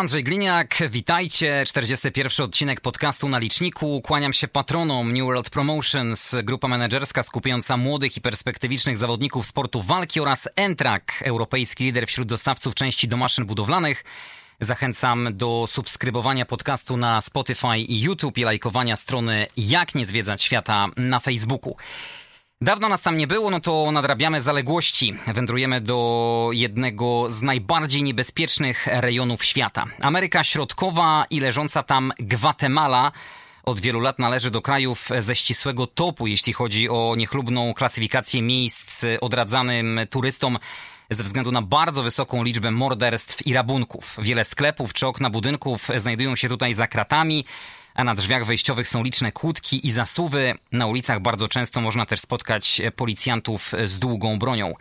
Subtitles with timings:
[0.00, 1.64] Andrzej Gliniak, witajcie.
[1.66, 4.00] 41 odcinek podcastu na liczniku.
[4.02, 10.20] Kłaniam się patronom New World Promotions, grupa menedżerska skupiająca młodych i perspektywicznych zawodników sportu walki
[10.20, 14.04] oraz Entrak, europejski lider wśród dostawców części do maszyn budowlanych.
[14.60, 20.88] Zachęcam do subskrybowania podcastu na Spotify i YouTube i lajkowania strony Jak nie zwiedzać świata
[20.96, 21.76] na Facebooku.
[22.62, 25.14] Dawno nas tam nie było, no to nadrabiamy zaległości.
[25.26, 29.84] Wędrujemy do jednego z najbardziej niebezpiecznych rejonów świata.
[30.00, 33.12] Ameryka Środkowa i leżąca tam Gwatemala
[33.62, 39.04] od wielu lat należy do krajów ze ścisłego topu, jeśli chodzi o niechlubną klasyfikację miejsc
[39.20, 40.58] odradzanym turystom
[41.10, 44.16] ze względu na bardzo wysoką liczbę morderstw i rabunków.
[44.18, 47.44] Wiele sklepów czy okna budynków znajdują się tutaj za kratami
[47.94, 50.54] a na drzwiach wejściowych są liczne kłódki i zasuwy.
[50.72, 54.72] Na ulicach bardzo często można też spotkać policjantów z długą bronią.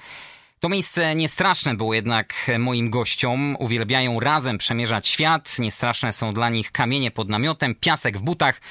[0.60, 3.56] To miejsce niestraszne było jednak moim gościom.
[3.60, 5.60] Uwielbiają razem przemierzać świat.
[5.60, 8.62] Niestraszne są dla nich kamienie pod namiotem, piasek w butach,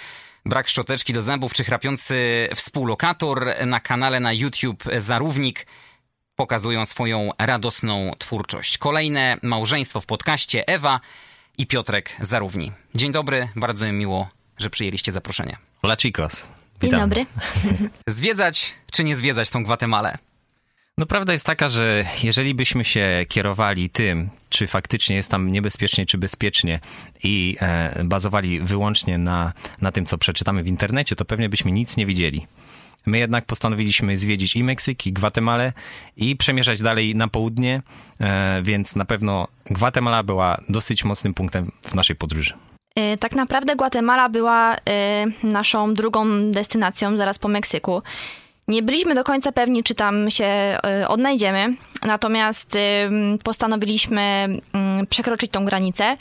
[0.47, 3.55] brak szczoteczki do zębów czy chrapiący współlokator.
[3.67, 5.67] Na kanale na YouTube Zarównik
[6.37, 8.79] pokazują swoją radosną twórczość.
[8.79, 11.01] Kolejne małżeństwo w podcaście Ewa
[11.59, 12.73] i Piotrek Zarówni.
[12.95, 14.29] Dzień dobry, bardzo mi miło,
[14.59, 15.57] że przyjęliście zaproszenie.
[15.83, 16.49] Hola chicos.
[16.83, 17.27] Dzień dobry.
[18.07, 20.19] Zwiedzać czy nie zwiedzać tą Gwatemalę?
[20.99, 26.07] No prawda jest taka, że jeżeli byśmy się kierowali tym, czy faktycznie jest tam niebezpiecznie,
[26.07, 26.81] czy bezpiecznie
[27.23, 31.97] i e, bazowali wyłącznie na, na tym, co przeczytamy w internecie, to pewnie byśmy nic
[31.97, 32.47] nie widzieli.
[33.07, 35.73] My jednak postanowiliśmy zwiedzić i Meksyk, i Gwatemalę
[36.17, 37.83] i przemierzać dalej na południe,
[38.21, 42.55] e, więc na pewno Gwatemala była dosyć mocnym punktem w naszej podróży.
[42.95, 44.79] E, tak naprawdę Gwatemala była e,
[45.43, 48.03] naszą drugą destynacją zaraz po Meksyku.
[48.69, 50.79] Nie byliśmy do końca pewni, czy tam się
[51.09, 52.79] odnajdziemy, natomiast
[53.45, 54.21] postanowiliśmy
[54.73, 56.17] mm, przekroczyć tą granicę.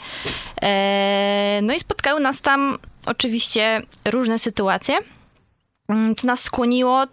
[1.62, 4.98] No i spotkały nas tam oczywiście różne sytuacje.
[5.88, 7.06] Mm, co nas skłoniło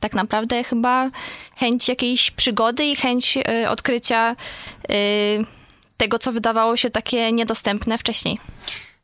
[0.00, 1.10] tak naprawdę chyba
[1.56, 4.36] chęć jakiejś przygody i chęć y, odkrycia
[4.90, 5.44] y,
[5.96, 8.38] tego, co wydawało się takie niedostępne wcześniej.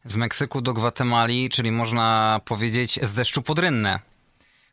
[0.05, 3.99] Z Meksyku do Gwatemali, czyli można powiedzieć z deszczu pod rynnę.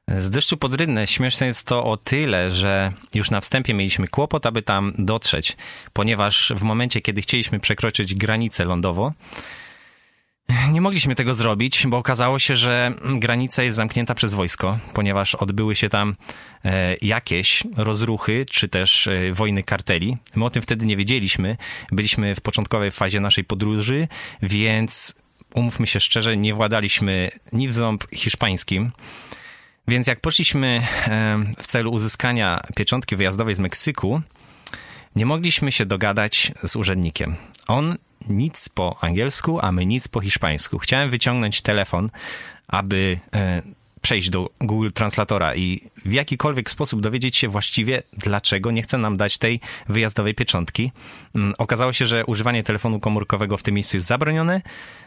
[0.07, 4.45] Z deszczu pod rynnę śmieszne jest to o tyle, że już na wstępie mieliśmy kłopot,
[4.45, 5.57] aby tam dotrzeć,
[5.93, 9.13] ponieważ w momencie, kiedy chcieliśmy przekroczyć granicę lądowo,
[10.71, 15.75] nie mogliśmy tego zrobić, bo okazało się, że granica jest zamknięta przez wojsko, ponieważ odbyły
[15.75, 16.15] się tam
[16.65, 20.17] e, jakieś rozruchy, czy też e, wojny karteli.
[20.35, 21.57] My o tym wtedy nie wiedzieliśmy.
[21.91, 24.07] Byliśmy w początkowej fazie naszej podróży,
[24.41, 25.15] więc
[25.53, 28.91] umówmy się szczerze, nie władaliśmy ni w ząb hiszpańskim.
[29.87, 34.21] Więc jak poszliśmy e, w celu uzyskania pieczątki wyjazdowej z Meksyku,
[35.15, 37.35] nie mogliśmy się dogadać z urzędnikiem.
[37.67, 37.97] On
[38.29, 40.79] nic po angielsku, a my nic po hiszpańsku.
[40.79, 42.09] Chciałem wyciągnąć telefon,
[42.67, 43.61] aby e,
[44.01, 49.17] przejść do Google Translatora i w jakikolwiek sposób dowiedzieć się właściwie, dlaczego nie chce nam
[49.17, 50.91] dać tej wyjazdowej pieczątki.
[51.35, 54.61] Mm, okazało się, że używanie telefonu komórkowego w tym miejscu jest zabronione,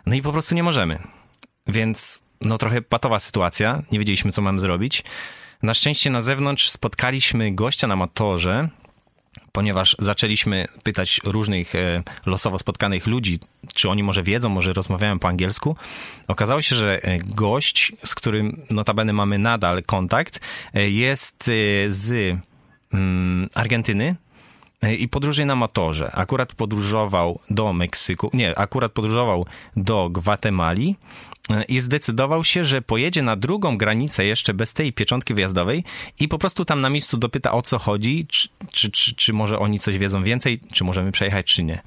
[0.07, 0.99] no i po prostu nie możemy.
[1.67, 5.05] Więc no trochę patowa sytuacja, nie wiedzieliśmy, co mamy zrobić.
[5.63, 8.69] Na szczęście na zewnątrz spotkaliśmy gościa na motorze,
[9.53, 13.39] ponieważ zaczęliśmy pytać różnych e, losowo spotkanych ludzi,
[13.75, 15.77] czy oni może wiedzą, może rozmawiają po angielsku.
[16.29, 20.41] Okazało się, że e, gość, z którym notabene mamy nadal kontakt,
[20.75, 21.51] e, jest
[21.89, 22.37] z
[22.93, 24.17] mm, Argentyny,
[24.99, 26.11] i podróżuje na motorze.
[26.15, 30.97] Akurat podróżował do Meksyku, nie, akurat podróżował do Gwatemali
[31.51, 35.85] E, i zdecydował się, że pojedzie na drugą granicę jeszcze bez tej pieczątki wyjazdowej
[36.21, 39.59] i po prostu tam na miejscu dopyta o co chodzi, czy, czy, czy, czy może
[39.59, 41.83] oni coś wiedzą więcej, czy możemy przejechać, czy nie.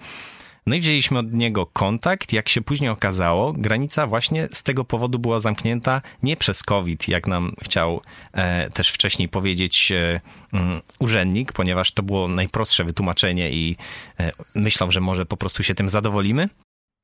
[0.66, 2.34] No i wzięliśmy od niego kontakt.
[2.34, 7.28] Jak się później okazało, granica właśnie z tego powodu była zamknięta nie przez COVID, jak
[7.28, 8.02] nam chciał
[8.34, 10.22] e, też wcześniej powiedzieć e,
[10.54, 13.76] um, urzędnik, ponieważ to było najprostsze wytłumaczenie i
[14.20, 16.50] e, myślał, że może po prostu się tym zadowolimy.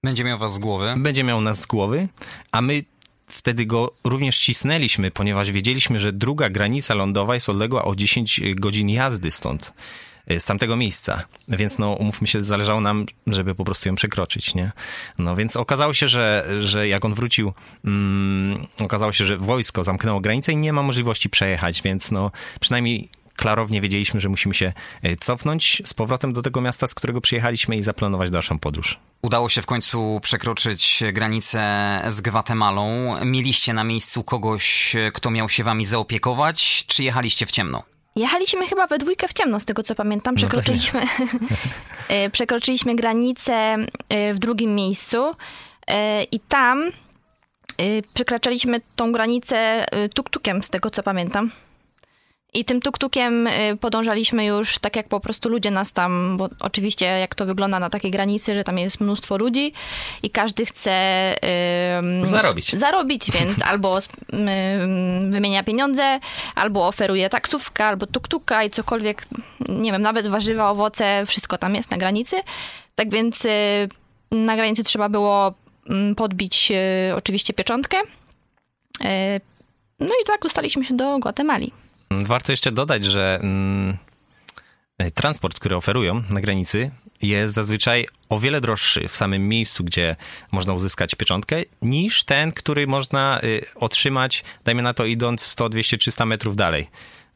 [0.03, 0.93] Będzie miał was z głowy.
[0.97, 2.07] Będzie miał nas z głowy,
[2.51, 2.83] a my
[3.27, 8.89] wtedy go również cisnęliśmy, ponieważ wiedzieliśmy, że druga granica lądowa jest odległa o 10 godzin
[8.89, 9.73] jazdy stąd
[10.39, 11.23] z tamtego miejsca.
[11.47, 14.71] Więc no, umówmy się, zależało nam, żeby po prostu ją przekroczyć, nie?
[15.17, 17.53] No więc okazało się, że, że jak on wrócił,
[17.85, 23.09] mm, okazało się, że wojsko zamknęło granicę i nie ma możliwości przejechać, więc no, przynajmniej
[23.35, 24.73] klarownie wiedzieliśmy, że musimy się
[25.03, 28.99] e, cofnąć z powrotem do tego miasta, z którego przyjechaliśmy i zaplanować dalszą podróż.
[29.21, 33.15] Udało się w końcu przekroczyć granicę z Gwatemalą.
[33.25, 37.94] Mieliście na miejscu kogoś, kto miał się wami zaopiekować, czy jechaliście w ciemno?
[38.15, 40.35] Jechaliśmy chyba we dwójkę w ciemno, z tego co pamiętam.
[40.35, 43.77] Przekroczyliśmy, no przekroczyliśmy granicę
[44.33, 45.35] w drugim miejscu
[46.31, 46.91] i tam
[48.13, 49.85] przekraczaliśmy tą granicę
[50.15, 51.51] tuk-tukiem, z tego co pamiętam.
[52.55, 57.05] I tym tuktukiem y, podążaliśmy już tak, jak po prostu ludzie nas tam, bo oczywiście
[57.05, 59.73] jak to wygląda na takiej granicy, że tam jest mnóstwo ludzi
[60.23, 60.95] i każdy chce
[62.21, 62.75] zarobić.
[62.75, 63.97] Zarobić, więc albo
[65.29, 66.19] wymienia pieniądze,
[66.55, 69.25] albo oferuje taksówkę, albo tuktuka i cokolwiek,
[69.69, 72.35] nie wiem, nawet warzywa, owoce, wszystko tam jest na granicy.
[72.95, 73.89] Tak więc yy,
[74.31, 75.53] na granicy trzeba było
[76.17, 77.97] podbić y, oczywiście pieczątkę.
[78.01, 79.41] Y,
[79.99, 81.71] no i tak dostaliśmy się do Gwatemali.
[82.11, 83.97] Warto jeszcze dodać, że mm,
[85.13, 86.91] transport, który oferują na granicy,
[87.21, 90.15] jest zazwyczaj o wiele droższy w samym miejscu, gdzie
[90.51, 95.97] można uzyskać pieczątkę, niż ten, który można y, otrzymać, dajmy na to, idąc 100, 200,
[95.97, 96.87] 300 metrów dalej.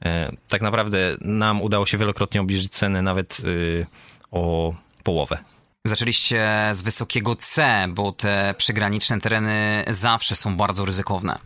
[0.05, 3.85] E, tak naprawdę nam udało się wielokrotnie obniżyć cenę nawet y,
[4.31, 4.73] o
[5.03, 5.37] połowę.
[5.85, 11.39] Zaczęliście z wysokiego C, bo te przygraniczne tereny zawsze są bardzo ryzykowne.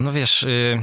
[0.00, 0.82] No wiesz, y,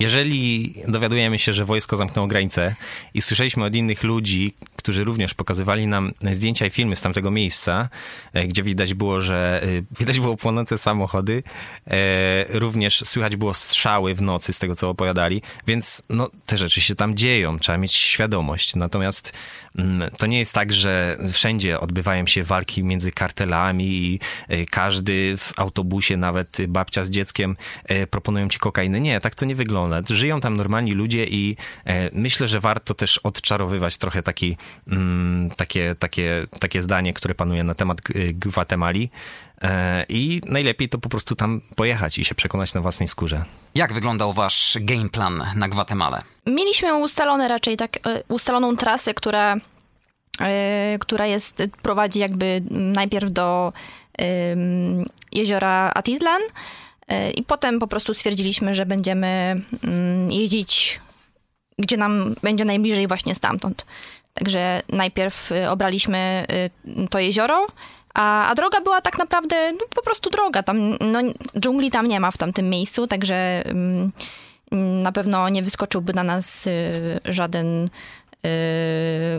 [0.00, 2.74] jeżeli dowiadujemy się, że wojsko zamknęło granicę
[3.14, 4.54] i słyszeliśmy od innych ludzi,
[4.88, 7.88] którzy również pokazywali nam zdjęcia i filmy z tamtego miejsca,
[8.32, 9.66] e, gdzie widać było, że e,
[9.98, 11.42] widać było płonące samochody,
[11.86, 16.80] e, również słychać było strzały w nocy z tego, co opowiadali, więc no, te rzeczy
[16.80, 18.76] się tam dzieją, trzeba mieć świadomość.
[18.76, 19.32] Natomiast
[19.78, 24.20] mm, to nie jest tak, że wszędzie odbywają się walki między kartelami i
[24.70, 27.56] każdy w autobusie, nawet babcia z dzieckiem
[28.10, 29.00] proponują ci kokainę.
[29.00, 30.00] Nie, tak to nie wygląda.
[30.10, 31.56] Żyją tam normalni ludzie i
[32.12, 34.56] myślę, że warto też odczarowywać trochę taki
[35.56, 38.00] takie, takie, takie zdanie, które panuje na temat
[38.32, 39.10] Gwatemali.
[39.62, 43.44] E, I najlepiej to po prostu tam pojechać i się przekonać na własnej skórze.
[43.74, 46.22] Jak wyglądał wasz game plan na Gwatemalę?
[46.46, 49.56] Mieliśmy ustalone raczej tak, e, ustaloną trasę, która,
[50.40, 53.72] e, która jest, prowadzi jakby najpierw do
[55.32, 56.42] jeziora Atitlan
[57.34, 61.00] i potem po prostu stwierdziliśmy, że będziemy mm, jeździć
[61.78, 63.86] gdzie nam będzie najbliżej właśnie stamtąd.
[64.34, 66.46] Także najpierw y, obraliśmy
[66.86, 67.66] y, to jezioro,
[68.14, 70.62] a, a, droga była tak naprawdę no, po prostu droga.
[70.62, 71.20] Tam, no,
[71.58, 74.12] dżungli tam nie ma w tamtym miejscu, także um,
[75.02, 77.88] na pewno nie wyskoczyłby na nas y, żaden y,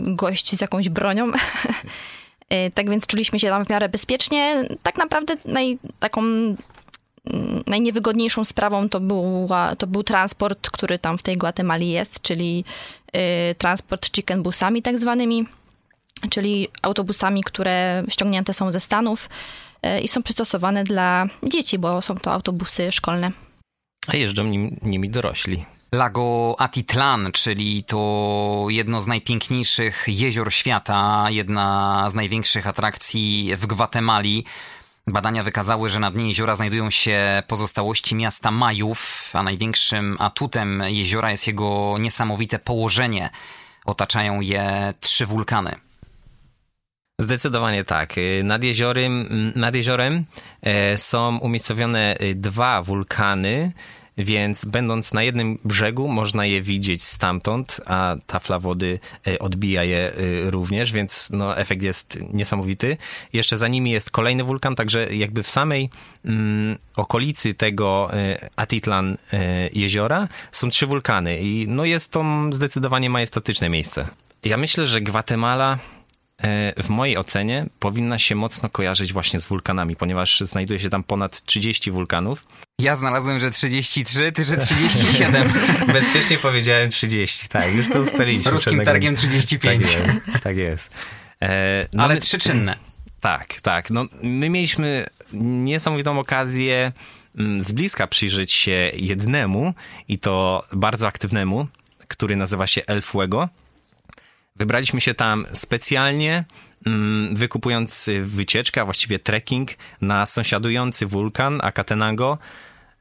[0.02, 1.30] gość z jakąś bronią.
[2.52, 4.64] y, tak więc czuliśmy się tam w miarę bezpiecznie.
[4.82, 6.22] Tak naprawdę naj, taką
[7.66, 12.64] najniewygodniejszą sprawą to, była, to był transport, który tam w tej Gwatemali jest, czyli
[13.50, 15.46] y, transport chicken busami tak zwanymi,
[16.30, 19.28] czyli autobusami, które ściągnięte są ze Stanów
[19.86, 23.32] y, i są przystosowane dla dzieci, bo są to autobusy szkolne.
[24.08, 25.64] A jeżdżą nim, nimi dorośli.
[25.92, 34.44] Lago Atitlan, czyli to jedno z najpiękniejszych jezior świata, jedna z największych atrakcji w Gwatemali.
[35.06, 41.30] Badania wykazały, że na dnie jeziora znajdują się pozostałości miasta Majów, a największym atutem jeziora
[41.30, 43.30] jest jego niesamowite położenie.
[43.84, 45.76] Otaczają je trzy wulkany.
[47.20, 48.14] Zdecydowanie tak.
[48.44, 50.24] Nad jeziorem, nad jeziorem
[50.62, 53.72] e, są umiejscowione dwa wulkany,
[54.24, 60.12] więc będąc na jednym brzegu można je widzieć stamtąd, a tafla wody e, odbija je
[60.12, 62.96] e, również, więc no, efekt jest niesamowity.
[63.32, 65.90] Jeszcze za nimi jest kolejny wulkan, także jakby w samej
[66.24, 69.16] mm, okolicy tego e, Atitlan
[69.72, 74.08] jeziora są trzy wulkany i no, jest to zdecydowanie majestatyczne miejsce.
[74.44, 75.78] Ja myślę, że Gwatemala
[76.76, 81.42] w mojej ocenie powinna się mocno kojarzyć właśnie z wulkanami, ponieważ znajduje się tam ponad
[81.42, 82.46] 30 wulkanów.
[82.80, 85.52] Ja znalazłem, że 33, ty, że 37.
[85.92, 88.50] Bezpiecznie powiedziałem 30, tak, już to ustaliliśmy.
[88.50, 89.86] Ruskim targiem 35.
[89.86, 90.42] Tak jest.
[90.42, 90.94] Tak jest.
[91.42, 92.20] E, no Ale my...
[92.20, 92.76] trzyczynne.
[93.20, 93.90] Tak, tak.
[93.90, 96.92] No, my mieliśmy niesamowitą okazję
[97.38, 99.74] mm, z bliska przyjrzeć się jednemu
[100.08, 101.66] i to bardzo aktywnemu,
[102.08, 103.48] który nazywa się El Fuego.
[104.60, 106.44] Wybraliśmy się tam specjalnie,
[106.86, 112.38] mm, wykupując wycieczkę, a właściwie trekking na sąsiadujący wulkan Akatenango.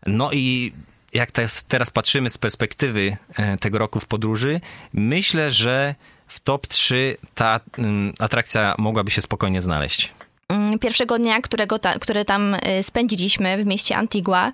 [0.06, 0.74] No i
[1.14, 1.32] jak
[1.68, 4.62] teraz patrzymy z perspektywy e, tego roku w podróży,
[4.94, 5.96] myślę, że
[6.28, 10.14] w top 3 ta mm, atrakcja mogłaby się spokojnie znaleźć.
[10.50, 14.52] Mm, pierwszego dnia, którego ta, który tam e, spędziliśmy w mieście Antigua,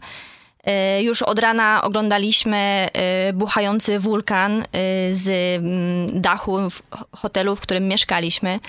[1.02, 2.58] już od rana oglądaliśmy
[2.94, 4.66] e, buchający wulkan e,
[5.14, 5.28] z
[5.60, 6.58] mm, dachu
[7.12, 8.60] hotelu, w którym mieszkaliśmy.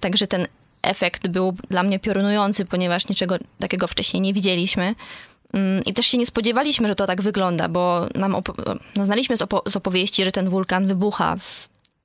[0.00, 0.46] Także ten
[0.82, 4.94] efekt był dla mnie piorunujący, ponieważ niczego takiego wcześniej nie widzieliśmy.
[5.52, 8.36] Mm, I też się nie spodziewaliśmy, że to tak wygląda, bo nam
[8.96, 11.36] no, znaliśmy z, z, opowieści, że ten wulkan wybucha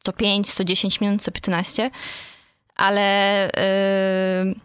[0.04, 1.92] co 5, co 10 minut, co 15,
[2.76, 3.50] ale,
[4.46, 4.56] yy,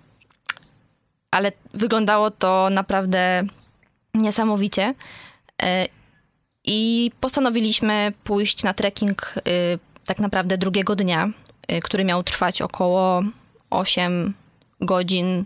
[1.31, 3.43] ale wyglądało to naprawdę
[4.17, 4.95] niesamowicie.
[5.63, 5.87] E,
[6.65, 9.43] I postanowiliśmy pójść na trekking e,
[10.07, 11.29] tak naprawdę drugiego dnia,
[11.69, 13.23] e, który miał trwać około
[13.71, 14.35] 8
[14.81, 15.45] godzin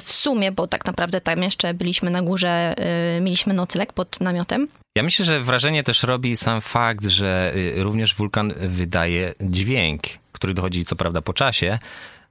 [0.00, 2.74] w sumie, bo tak naprawdę tam jeszcze byliśmy na górze,
[3.20, 4.68] mieliśmy nocleg pod namiotem.
[4.96, 10.02] Ja myślę, że wrażenie też robi sam fakt, że również wulkan wydaje dźwięk,
[10.32, 11.78] który dochodzi co prawda po czasie,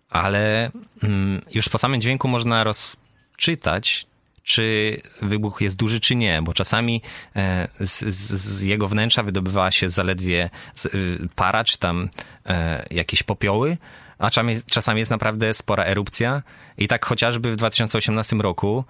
[0.09, 0.71] ale
[1.03, 4.05] mm, już po samym dźwięku można rozczytać,
[4.43, 7.01] czy wybuch jest duży, czy nie, bo czasami
[7.35, 10.49] e, z, z, jego wnętrza wydobywała się zaledwie
[10.85, 12.09] y, para, czy tam
[12.45, 13.77] e, jakieś popioły,
[14.17, 14.29] a
[14.71, 16.41] czasami jest naprawdę spora erupcja.
[16.77, 18.85] I tak chociażby w 2018 roku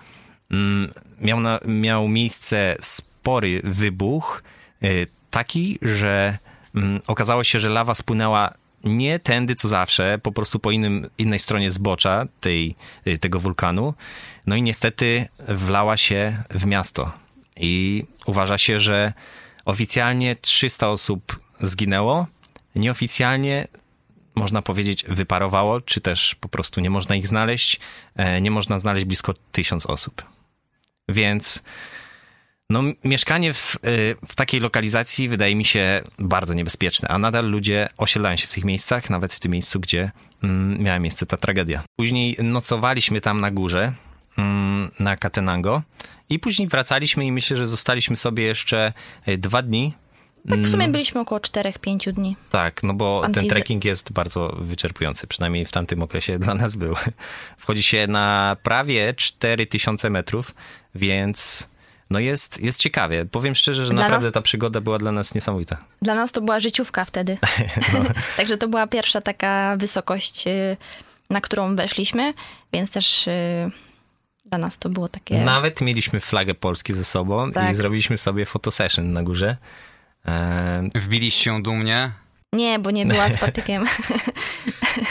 [0.51, 4.43] mm, miał, na, miał miejsce spory wybuch,
[4.81, 4.88] e,
[5.29, 6.38] taki, że
[6.75, 8.53] mm, okazało się, że lawa spłynęła
[8.84, 12.76] nie tędy co zawsze, po prostu po innym, innej stronie zbocza tej,
[13.20, 13.94] tego wulkanu.
[14.46, 17.12] No i niestety wlała się w miasto.
[17.56, 19.14] I uważa się, że
[19.66, 22.28] oficjalnie 300 osób zginęło,
[22.76, 23.68] nieoficjalnie
[24.36, 27.80] można powiedzieć wyparowało, czy też po prostu nie można ich znaleźć.
[28.16, 30.24] E, nie można znaleźć blisko tysiąc osób.
[31.10, 31.64] Więc
[32.72, 37.88] no, mieszkanie w, y, w takiej lokalizacji wydaje mi się bardzo niebezpieczne, a nadal ludzie
[37.98, 40.12] osiedlają się w tych miejscach, nawet w tym miejscu, gdzie
[40.44, 41.84] mm, miała miejsce ta tragedia.
[41.96, 43.94] Później nocowaliśmy tam na górze,
[44.38, 45.82] mm, na Katenango
[46.30, 48.94] i później wracaliśmy i myślę, że zostaliśmy sobie jeszcze
[49.28, 49.94] y, dwa dni.
[50.50, 50.92] Tak, w sumie mm.
[50.92, 52.36] byliśmy około 4-5 dni.
[52.50, 56.96] Tak, no bo ten trekking jest bardzo wyczerpujący, przynajmniej w tamtym okresie dla nas był.
[57.58, 60.56] Wchodzi się na prawie 4000 metrów,
[60.96, 61.71] więc
[62.12, 63.25] no jest, jest ciekawie.
[63.25, 64.34] Powiem szczerze, że dla naprawdę nas...
[64.34, 65.77] ta przygoda była dla nas niesamowita.
[66.01, 67.38] Dla nas to była życiówka wtedy.
[67.94, 68.03] no.
[68.38, 70.77] Także to była pierwsza taka wysokość, y,
[71.30, 72.34] na którą weszliśmy,
[72.74, 73.72] więc też y,
[74.46, 75.41] dla nas to było takie...
[75.41, 77.72] Nawet mieliśmy flagę Polski ze sobą tak.
[77.72, 79.58] i zrobiliśmy sobie fotosession na górze.
[80.25, 80.89] E...
[80.96, 82.12] Wbiliście się dumnie?
[82.55, 83.86] Nie, bo nie była z patykiem.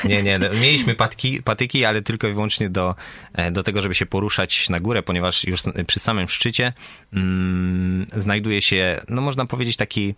[0.04, 0.38] nie, nie.
[0.38, 2.94] No, mieliśmy patki, patyki, ale tylko i wyłącznie do,
[3.32, 6.72] e, do tego, żeby się poruszać na górę, ponieważ już przy samym szczycie
[7.12, 10.14] mm, znajduje się, no można powiedzieć, taki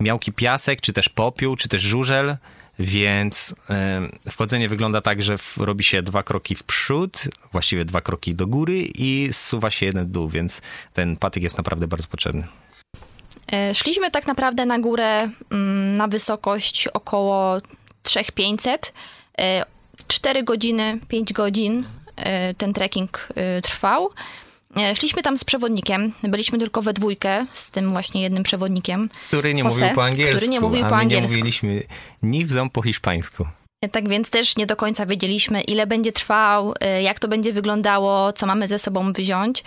[0.00, 2.36] miałki piasek, czy też popiół, czy też żużel,
[2.78, 3.54] więc
[4.26, 8.34] y, wchodzenie wygląda tak, że w, robi się dwa kroki w przód, właściwie dwa kroki
[8.34, 10.62] do góry i zsuwa się jeden dół, więc
[10.94, 12.46] ten patyk jest naprawdę bardzo potrzebny.
[13.52, 17.58] E, szliśmy tak naprawdę na górę mm, na wysokość około
[18.02, 18.92] 3500.
[20.08, 21.84] 4 e, godziny, 5 godzin
[22.16, 23.28] e, ten trekking
[23.62, 24.10] trwał.
[24.94, 29.08] Szliśmy tam z przewodnikiem, byliśmy tylko we dwójkę z tym właśnie jednym przewodnikiem.
[29.28, 30.36] Który nie Jose, mówił po angielsku.
[30.36, 31.30] Który nie mówił po angielsku.
[31.30, 31.82] nie mówiliśmy
[32.22, 33.46] ni w ząb po hiszpańsku.
[33.88, 38.32] Tak więc też nie do końca wiedzieliśmy, ile będzie trwał, y, jak to będzie wyglądało,
[38.32, 39.64] co mamy ze sobą wziąć.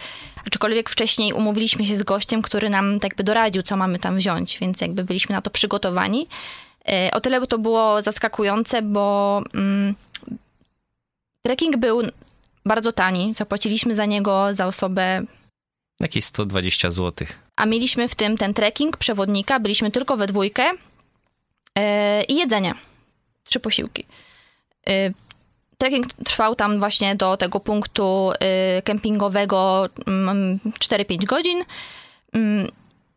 [0.47, 4.59] Aczkolwiek wcześniej umówiliśmy się z gościem, który nam tak by doradził, co mamy tam wziąć,
[4.59, 6.27] więc jakby byliśmy na to przygotowani.
[6.89, 9.95] Y, o tyle to było zaskakujące, bo mm,
[11.41, 12.01] trekking był
[12.65, 13.33] bardzo tani.
[13.33, 15.23] Zapłaciliśmy za niego za osobę
[15.99, 17.27] jakieś 120 zł.
[17.55, 21.83] A mieliśmy w tym ten trekking, przewodnika, byliśmy tylko we dwójkę yy,
[22.27, 22.73] i jedzenie
[23.43, 24.05] trzy posiłki.
[24.89, 25.13] Y,
[25.77, 28.31] trekking trwał tam właśnie do tego punktu
[28.77, 31.63] y, kempingowego 4-5 mm, godzin
[32.33, 32.67] mm,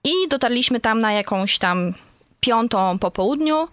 [0.05, 1.95] i dotarliśmy tam na jakąś tam
[2.41, 3.69] piątą po południu.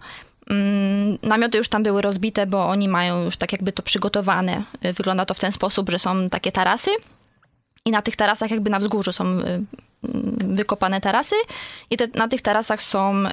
[0.50, 4.62] Mm, namioty już tam były rozbite, bo oni mają już tak jakby to przygotowane.
[4.84, 6.90] Y, wygląda to w ten sposób, że są takie tarasy
[7.84, 9.24] i na tych tarasach jakby na wzgórzu są
[10.36, 11.34] wykopane tarasy
[11.90, 13.32] i te, na tych tarasach są y,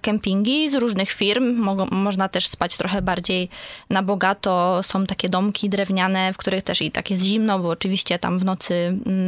[0.00, 1.56] kempingi z różnych firm.
[1.56, 3.48] Mo, można też spać trochę bardziej
[3.90, 4.82] na bogato.
[4.82, 8.44] Są takie domki drewniane, w których też i tak jest zimno, bo oczywiście tam w
[8.44, 8.74] nocy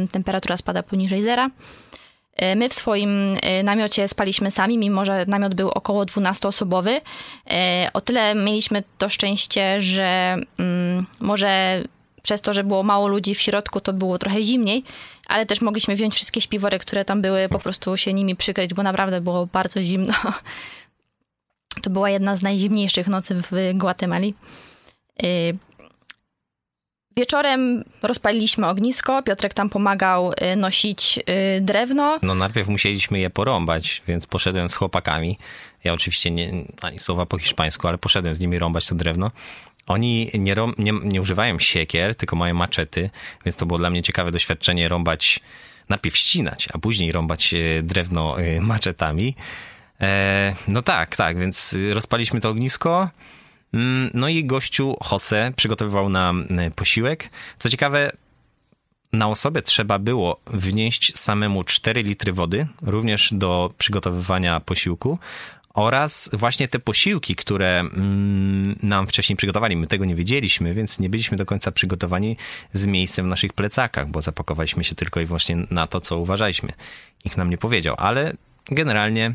[0.05, 1.49] y, temperatura spada poniżej zera.
[2.41, 6.89] Y, my w swoim y, namiocie spaliśmy sami, mimo że namiot był około 12-osobowy.
[6.97, 7.01] Y,
[7.93, 11.83] o tyle mieliśmy to szczęście, że mm, może
[12.31, 14.83] przez to, że było mało ludzi w środku, to było trochę zimniej,
[15.27, 18.83] ale też mogliśmy wziąć wszystkie śpiwory, które tam były, po prostu się nimi przykryć, bo
[18.83, 20.13] naprawdę było bardzo zimno.
[21.83, 24.33] To była jedna z najzimniejszych nocy w Gwatemali.
[25.23, 25.57] Y,
[27.17, 31.19] Wieczorem rozpaliliśmy ognisko, Piotrek tam pomagał y, nosić
[31.57, 32.19] y, drewno.
[32.23, 35.37] No najpierw musieliśmy je porąbać, więc poszedłem z chłopakami.
[35.83, 39.31] Ja oczywiście nie, ani słowa po hiszpańsku, ale poszedłem z nimi rąbać to drewno.
[39.87, 43.09] Oni nie, nie, nie używają siekier, tylko mają maczety,
[43.45, 45.39] więc to było dla mnie ciekawe doświadczenie rąbać,
[45.89, 49.35] najpierw ścinać, a później rąbać e, drewno e, maczetami.
[50.01, 53.09] E, no tak, tak, więc rozpaliśmy to ognisko.
[53.73, 57.29] Mm, no i gościu Jose przygotowywał nam posiłek.
[57.59, 58.11] Co ciekawe,
[59.13, 65.19] na osobę trzeba było wnieść samemu 4 litry wody, również do przygotowywania posiłku,
[65.73, 69.77] oraz właśnie te posiłki, które mm, nam wcześniej przygotowali.
[69.77, 72.37] My tego nie wiedzieliśmy, więc nie byliśmy do końca przygotowani
[72.73, 76.73] z miejscem w naszych plecakach, bo zapakowaliśmy się tylko i wyłącznie na to, co uważaliśmy.
[77.25, 78.33] Nikt nam nie powiedział, ale
[78.65, 79.33] generalnie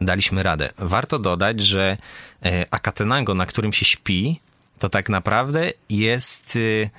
[0.00, 0.70] daliśmy radę.
[0.78, 1.96] Warto dodać, że
[2.44, 4.40] e, Akatenango, na którym się śpi,
[4.78, 6.90] to tak naprawdę jest y,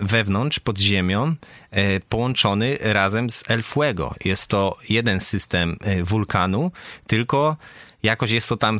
[0.00, 1.34] wewnątrz, pod ziemią,
[1.70, 4.14] e, połączony razem z El Fuego.
[4.24, 6.72] Jest to jeden system e, wulkanu,
[7.06, 7.56] tylko
[8.02, 8.78] jakoś jest to tam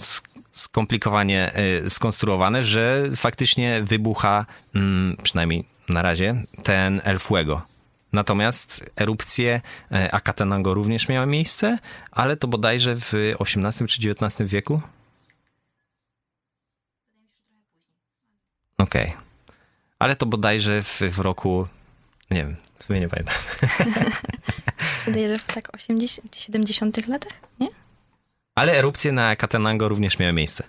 [0.52, 1.52] skomplikowanie
[1.84, 7.62] y, skonstruowane, że faktycznie wybucha, mm, przynajmniej na razie, ten El Fuego.
[8.12, 9.60] Natomiast erupcje
[9.92, 11.78] y, Akatenango również miały miejsce,
[12.10, 14.80] ale to bodajże w XVIII czy XIX wieku?
[18.78, 19.08] Okej.
[19.08, 19.22] Okay.
[19.98, 21.68] Ale to bodajże w, w roku,
[22.30, 23.34] nie wiem, w sumie nie pamiętam.
[25.06, 27.81] Wydaje, że w tak 80, 70 latach, nie?
[28.54, 30.64] Ale erupcje na Katenango również miały miejsce.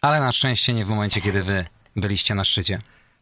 [0.00, 1.64] Ale na szczęście nie w momencie, kiedy wy
[1.96, 2.78] byliście na szczycie.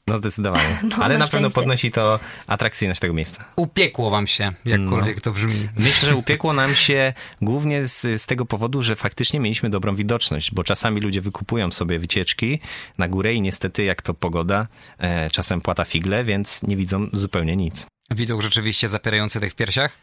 [0.06, 0.78] No zdecydowanie.
[0.90, 3.44] No, Ale na, na pewno podnosi to atrakcyjność tego miejsca.
[3.56, 5.22] Upiekło wam się, jakkolwiek no.
[5.22, 5.68] to brzmi.
[5.76, 10.54] Myślę, że upiekło nam się głównie z, z tego powodu, że faktycznie mieliśmy dobrą widoczność,
[10.54, 12.60] bo czasami ludzie wykupują sobie wycieczki
[12.98, 14.66] na górę i niestety jak to pogoda,
[14.98, 17.86] e, czasem płata figle, więc nie widzą zupełnie nic.
[18.10, 19.98] Widok rzeczywiście zapierający tych w piersiach?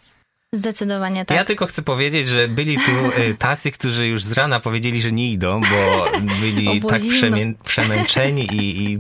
[0.54, 1.38] Zdecydowanie tak.
[1.38, 2.92] Ja tylko chcę powiedzieć, że byli tu
[3.22, 6.06] y, tacy, którzy już z rana powiedzieli, że nie idą, bo
[6.42, 9.00] byli tak przemę przemęczeni i, i,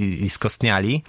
[0.00, 1.02] i, i skostniali.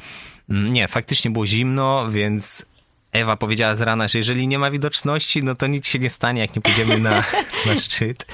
[0.50, 2.66] Mm, nie, faktycznie było zimno, więc
[3.12, 6.42] Ewa powiedziała z rana, że jeżeli nie ma widoczności, no to nic się nie stanie,
[6.42, 7.24] jak nie pójdziemy na,
[7.66, 8.26] na szczyt.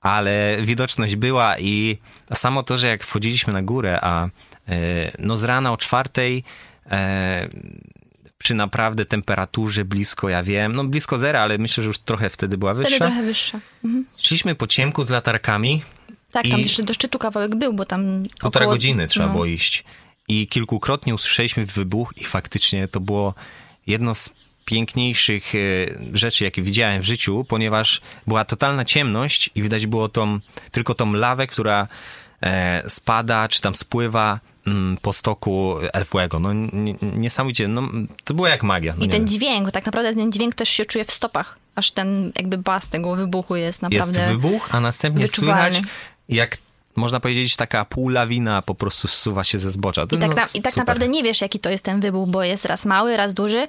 [0.00, 1.98] Ale widoczność była i
[2.34, 4.30] samo to, że jak wchodziliśmy na górę, a y,
[5.18, 6.44] no z rana o czwartej
[6.90, 7.48] e,
[8.38, 12.58] przy naprawdę temperaturze blisko, ja wiem, no blisko zera, ale myślę, że już trochę wtedy
[12.58, 12.96] była wyższa.
[12.96, 13.60] Wtedy trochę wyższa.
[13.84, 14.04] Mhm.
[14.16, 15.82] Szliśmy po ciemku z latarkami.
[16.32, 18.74] Tak, tam jeszcze do szczytu kawałek był, bo tam Półtora około...
[18.76, 19.32] godziny trzeba no.
[19.32, 19.84] było iść.
[20.28, 23.34] I kilkukrotnie usłyszeliśmy wybuch i faktycznie to było
[23.86, 24.30] jedno z
[24.64, 25.58] piękniejszych e,
[26.12, 30.40] rzeczy, jakie widziałem w życiu, ponieważ była totalna ciemność i widać było tą,
[30.72, 31.88] tylko tą lawę, która
[32.86, 36.38] spada, czy tam spływa Mm, po stoku Elfłego.
[36.38, 36.50] No
[37.02, 37.82] niesamowicie, no,
[38.24, 38.94] to było jak magia.
[38.98, 39.28] No, I ten wiem.
[39.28, 43.14] dźwięk, tak naprawdę ten dźwięk też się czuje w stopach, aż ten jakby bas tego
[43.14, 45.82] wybuchu jest naprawdę Jest wybuch, a następnie słychać
[46.28, 46.58] jak
[46.96, 50.06] można powiedzieć, taka półlawina po prostu zsuwa się ze zbocza.
[50.06, 52.28] To, I tak, no, na, i tak naprawdę nie wiesz, jaki to jest ten wybuch,
[52.28, 53.68] bo jest raz mały, raz duży.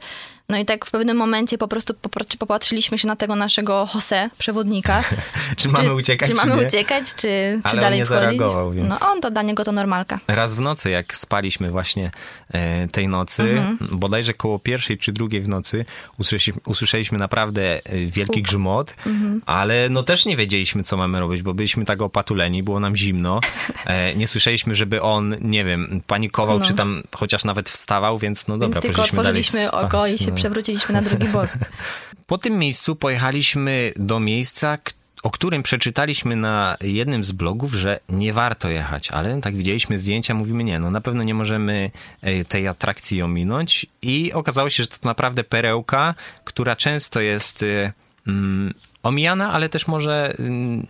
[0.50, 1.94] No i tak w pewnym momencie po prostu
[2.40, 5.04] popatrzyliśmy się na tego naszego Jose, przewodnika.
[5.58, 9.00] czy mamy uciekać, czy, czy mamy uciekać, czy, Ale czy dalej on nie zareagował, więc...
[9.00, 10.20] No on to dla niego to normalka.
[10.28, 12.12] Raz w nocy, jak spaliśmy właśnie
[12.54, 13.78] e, tej nocy, mhm.
[13.92, 15.86] bodajże koło pierwszej czy drugiej w nocy,
[16.18, 18.44] usłyszeliśmy, usłyszeliśmy naprawdę e, wielki Puk.
[18.44, 19.42] grzmot, mhm.
[19.46, 23.40] ale no też nie wiedzieliśmy, co mamy robić, bo byliśmy tak opatuleni, było nam zimno.
[23.86, 26.66] E, nie słyszeliśmy, żeby on, nie wiem, panikował, no.
[26.66, 30.39] czy tam chociaż nawet wstawał, więc no dobra, więc tylko otworzyliśmy oko i się no
[30.40, 31.50] przewróciliśmy na drugi bok.
[32.28, 34.78] Po tym miejscu pojechaliśmy do miejsca,
[35.24, 40.34] o którym przeczytaliśmy na jednym z blogów, że nie warto jechać, ale tak widzieliśmy zdjęcia,
[40.34, 44.90] mówimy nie, no na pewno nie możemy e, tej atrakcji ominąć i okazało się, że
[44.90, 47.94] to naprawdę perełka, która często jest e,
[48.28, 48.74] mm,
[49.04, 50.88] omijana, ale też może mm,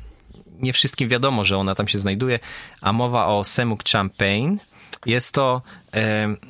[0.59, 2.39] nie wszystkim wiadomo, że ona tam się znajduje,
[2.81, 4.57] a mowa o Semuk Champagne,
[5.05, 5.61] jest to,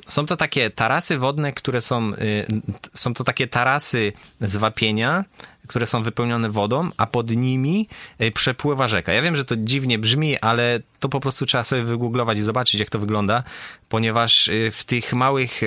[0.08, 2.46] są to takie tarasy wodne, które są, y,
[2.94, 5.26] są to takie tarasy z wapienia,
[5.68, 7.88] które są wypełnione wodą, a pod nimi
[8.22, 9.14] y, przepływa rzeka.
[9.14, 12.80] Ja wiem, że to dziwnie brzmi, ale to po prostu trzeba sobie wygooglować i zobaczyć,
[12.80, 13.44] jak to wygląda,
[13.90, 15.62] ponieważ w tych małych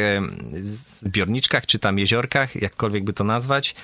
[0.63, 3.75] zbiorniczkach, czy tam jeziorkach, jakkolwiek by to nazwać,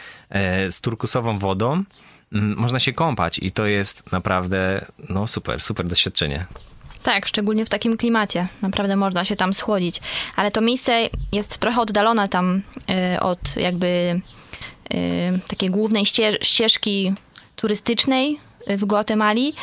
[0.71, 1.85] z turkusową wodą,
[2.33, 6.47] mm, można się kąpać i to jest naprawdę, no super, super doświadczenie.
[7.09, 8.49] Tak, szczególnie w takim klimacie.
[8.63, 10.01] Naprawdę można się tam schłodzić.
[10.37, 12.63] Ale to miejsce jest trochę oddalone tam
[13.15, 16.05] y, od jakby y, takiej głównej
[16.43, 17.13] ścieżki
[17.57, 18.41] turystycznej
[18.71, 19.55] y, w Gwatemali.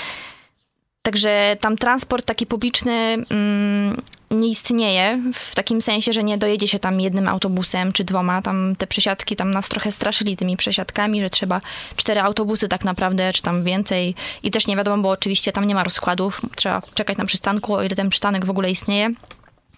[1.05, 2.91] Także tam transport taki publiczny
[3.29, 8.41] mm, nie istnieje w takim sensie, że nie dojedzie się tam jednym autobusem czy dwoma.
[8.41, 11.61] Tam te przesiadki tam nas trochę straszyli tymi przesiadkami, że trzeba
[11.95, 14.15] cztery autobusy tak naprawdę, czy tam więcej.
[14.43, 16.41] I też nie wiadomo, bo oczywiście tam nie ma rozkładów.
[16.55, 19.09] Trzeba czekać na przystanku, o ile ten przystanek w ogóle istnieje.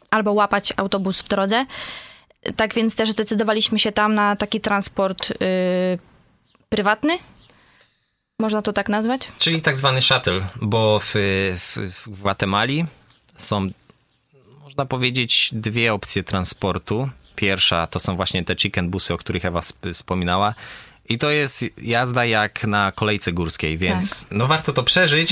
[0.10, 1.66] Albo łapać autobus w drodze.
[2.56, 5.38] Tak więc też zdecydowaliśmy się tam na taki transport yy,
[6.70, 7.18] prywatny.
[8.40, 9.28] Można to tak nazwać?
[9.40, 11.14] Czyli tak zwany shuttle, bo w,
[11.56, 12.86] w, w Gwatemali
[13.38, 13.70] są,
[14.64, 17.10] można powiedzieć, dwie opcje transportu.
[17.36, 19.62] Pierwsza to są właśnie te chicken busy, o których Ewa
[19.94, 20.54] wspominała.
[21.10, 24.38] I to jest jazda jak na kolejce górskiej, więc tak.
[24.38, 25.30] no warto to przeżyć.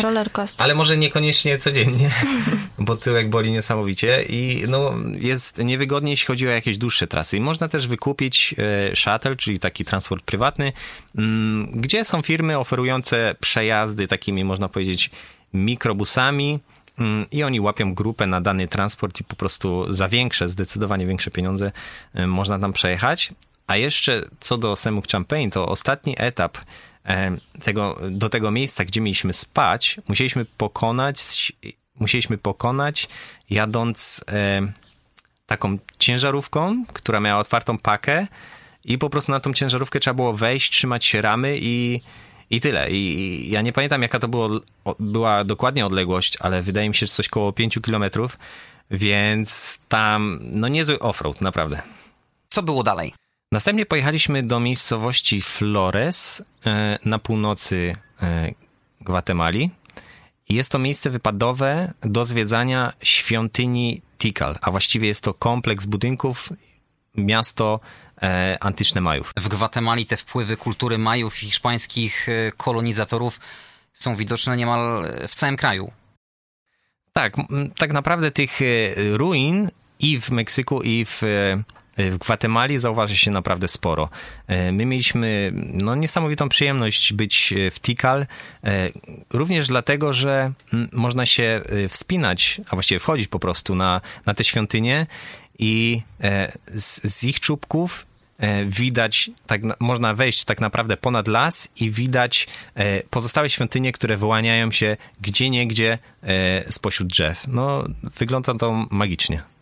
[0.62, 2.12] Ale może niekoniecznie codziennie,
[2.78, 7.38] bo tyłek boli niesamowicie i no jest niewygodnie, jeśli chodzi o jakieś dłuższe trasy.
[7.38, 8.56] I można też wykupić
[8.92, 10.74] e, shuttle, czyli taki transport prywatny,
[11.18, 15.10] mm, gdzie są firmy oferujące przejazdy takimi, można powiedzieć,
[15.54, 16.60] mikrobusami,
[17.00, 21.32] mm, i oni łapią grupę na dany transport i po prostu za większe, zdecydowanie większe
[21.32, 21.72] pieniądze
[22.14, 23.34] e, można tam przejechać.
[23.68, 26.58] A jeszcze co do Semuk Champagne, to ostatni etap
[27.06, 31.54] e, tego, do tego miejsca, gdzie mieliśmy spać, musieliśmy pokonać,
[32.00, 33.08] musieliśmy pokonać
[33.50, 34.62] jadąc e,
[35.46, 38.28] taką ciężarówką, która miała otwartą pakę
[38.86, 42.02] i po prostu na tą ciężarówkę trzeba było wejść, trzymać się ramy i,
[42.50, 42.92] i tyle.
[42.92, 44.50] I, ja nie pamiętam, jaka to było,
[45.00, 48.38] była dokładnie odległość, ale wydaje mi się, że coś koło 5 kilometrów,
[48.92, 51.82] więc tam, no niezły offroad, naprawdę.
[52.50, 53.14] Co było dalej?
[53.56, 58.52] Następnie pojechaliśmy do miejscowości Flores e, na północy e,
[59.02, 59.72] Gwatemali.
[60.50, 66.50] Jest to miejsce wypadowe do zwiedzania świątyni Tikal, a właściwie jest to kompleks budynków,
[67.18, 67.80] miasto
[68.22, 69.32] e, antyczne Majów.
[69.38, 73.40] W Gwatemali te wpływy kultury Majów i hiszpańskich kolonizatorów
[73.94, 75.92] są widoczne niemal w całym kraju.
[77.14, 77.36] Tak,
[77.78, 78.60] tak naprawdę tych
[78.96, 81.22] ruin i w Meksyku, i w
[81.98, 84.10] w Gwatemali zauważy się naprawdę sporo.
[84.48, 88.26] E, my mieliśmy no, niesamowitą przyjemność być e, w Tikal,
[89.34, 90.52] również dlatego, że
[90.92, 95.08] można się wspinać, a właściwie wchodzić po prostu na, na te świątynie
[95.60, 96.02] i
[96.68, 98.06] z, z ich czubków
[98.66, 102.48] widać, tak, można wejść tak naprawdę ponad las i widać
[103.10, 105.98] pozostałe świątynie, które wyłaniają się gdzie niegdzie
[106.70, 107.48] spośród drzew.
[107.48, 109.55] No, wygląda to magicznie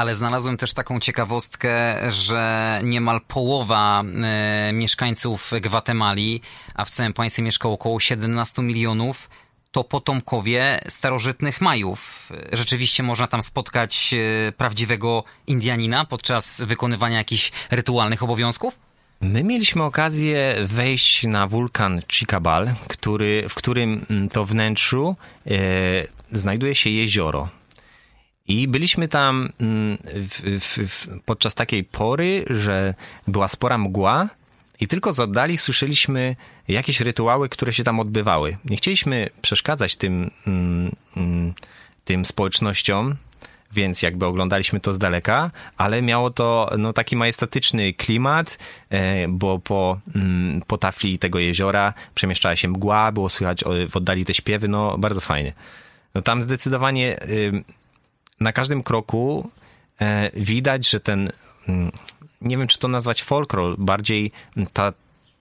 [0.00, 6.40] ale znalazłem też taką ciekawostkę, że niemal połowa e, mieszkańców Gwatemali,
[6.74, 9.28] a w całym państwie mieszka około 17 milionów,
[9.72, 12.32] to potomkowie starożytnych Majów.
[12.52, 18.78] Rzeczywiście można tam spotkać e, prawdziwego Indianina podczas wykonywania jakichś rytualnych obowiązków?
[19.20, 25.50] My mieliśmy okazję wejść na wulkan Chicabal, który, w którym mm, to wnętrzu e,
[26.32, 27.59] znajduje się jezioro.
[28.50, 32.94] I byliśmy tam mm, w, w, w, podczas takiej pory, że
[33.26, 34.28] była spora mgła
[34.80, 36.36] i tylko z oddali słyszeliśmy
[36.68, 38.56] jakieś rytuały, które się tam odbywały.
[38.64, 41.52] Nie chcieliśmy przeszkadzać tym, mm, mm,
[42.04, 43.16] tym społecznościom,
[43.72, 48.58] więc jakby oglądaliśmy to z daleka, ale miało to no, taki majestatyczny klimat,
[48.88, 50.00] e, bo po,
[50.66, 55.20] po tafli tego jeziora przemieszczała się mgła, było słychać w oddali te śpiewy, no bardzo
[55.20, 55.52] fajnie.
[56.14, 57.18] No, tam zdecydowanie
[58.40, 59.50] na każdym kroku
[60.00, 61.30] e, widać, że ten,
[61.68, 61.92] mm,
[62.40, 64.32] nie wiem czy to nazwać folklor, bardziej
[64.72, 64.92] ta,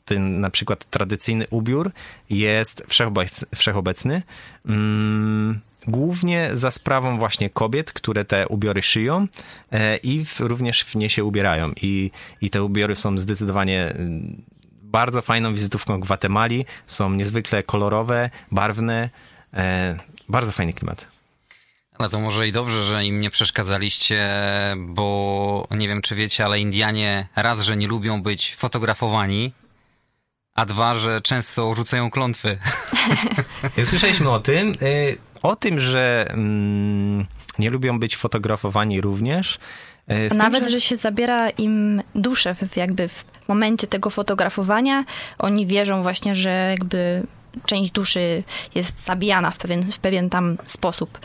[0.05, 1.91] ten na przykład tradycyjny ubiór
[2.29, 4.21] jest wszechobecny, wszechobecny
[4.65, 9.27] mm, głównie za sprawą właśnie kobiet, które te ubiory szyją
[9.71, 11.71] e, i również w nie się ubierają.
[11.81, 14.41] I, I te ubiory są zdecydowanie mm,
[14.81, 19.09] bardzo fajną wizytówką Gwatemali, są niezwykle kolorowe, barwne,
[19.53, 19.97] e,
[20.29, 21.18] bardzo fajny klimat.
[21.99, 24.29] Ale to może i dobrze, że im nie przeszkadzaliście,
[24.77, 29.51] bo nie wiem, czy wiecie, ale Indianie raz, że nie lubią być fotografowani,
[30.55, 32.57] a dwa, że często rzucają klątwy.
[33.83, 34.75] Słyszeliśmy o tym.
[34.81, 37.25] Y, o tym, że mm,
[37.59, 39.59] nie lubią być fotografowani również.
[40.11, 40.79] Y, Nawet, tym, że...
[40.79, 40.81] że...
[40.81, 45.05] się zabiera im duszę w, jakby w momencie tego fotografowania.
[45.39, 47.23] Oni wierzą właśnie, że jakby
[47.65, 48.43] część duszy
[48.75, 51.19] jest zabijana w pewien, w pewien tam sposób.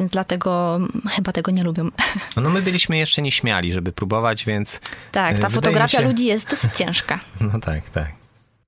[0.00, 0.80] Więc dlatego
[1.10, 1.88] chyba tego nie lubią.
[2.36, 4.80] No my byliśmy jeszcze nieśmiali, żeby próbować, więc...
[5.12, 6.04] Tak, ta fotografia się...
[6.04, 7.20] ludzi jest dosyć ciężka.
[7.52, 8.12] No tak, tak.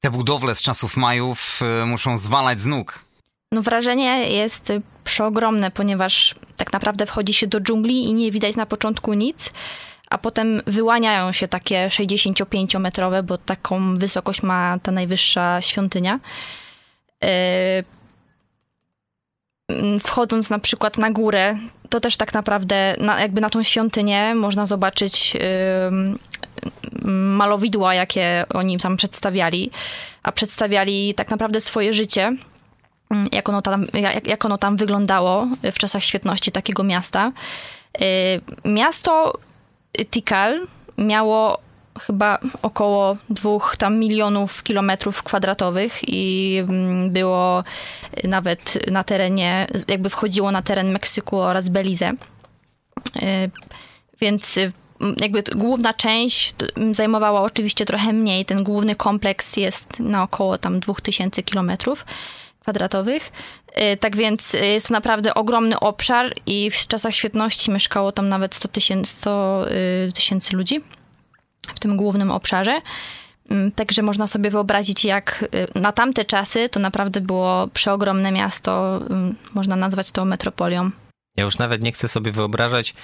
[0.00, 3.04] Te budowle z czasów Majów y, muszą zwalać z nóg.
[3.52, 4.72] No wrażenie jest
[5.04, 9.52] przeogromne, ponieważ tak naprawdę wchodzi się do dżungli i nie widać na początku nic,
[10.10, 16.20] a potem wyłaniają się takie 65-metrowe, bo taką wysokość ma ta najwyższa świątynia.
[17.22, 17.28] Yy
[20.00, 21.56] wchodząc na przykład na górę,
[21.88, 25.36] to też tak naprawdę na, jakby na tą świątynię można zobaczyć
[27.12, 29.70] malowidła, jakie oni tam przedstawiali,
[30.22, 32.36] a przedstawiali tak naprawdę swoje życie,
[33.10, 37.32] mm, jak ono tam, jak, jak ono tam wyglądało w czasach świetności takiego miasta.
[38.00, 38.04] Y,
[38.64, 39.38] miasto
[40.10, 40.66] Tikal
[40.98, 41.58] miało
[42.06, 47.64] chyba około dwóch tam milionów kilometrów kwadratowych i mm, było
[48.24, 52.10] nawet na terenie, jakby wchodziło na teren Meksyku oraz Belize.
[53.16, 53.50] Y,
[54.20, 54.58] więc
[55.20, 56.54] jakby główna część
[56.92, 58.44] zajmowała oczywiście trochę mniej.
[58.44, 62.04] Ten główny kompleks jest na około tam 2000 kilometrów
[62.60, 63.32] kwadratowych.
[63.92, 68.54] Y, tak więc jest to naprawdę ogromny obszar i w czasach świetności mieszkało tam nawet
[68.54, 69.64] 100 tysięcy, 100
[70.08, 70.80] y, tysięcy ludzi
[71.74, 72.80] w tym głównym obszarze.
[73.50, 79.00] Mm, także można sobie wyobrazić, jak y, na tamte czasy to naprawdę było przeogromne miasto,
[79.54, 80.90] można nazwać to metropolią.
[81.36, 82.94] Ja już nawet nie chcę sobie wyobrażać,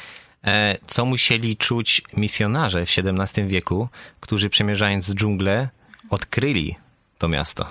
[0.46, 3.88] E, co musieli czuć misjonarze w XVII wieku,
[4.20, 5.68] którzy przemierzając dżunglę
[6.10, 6.76] odkryli
[7.18, 7.66] to miasto.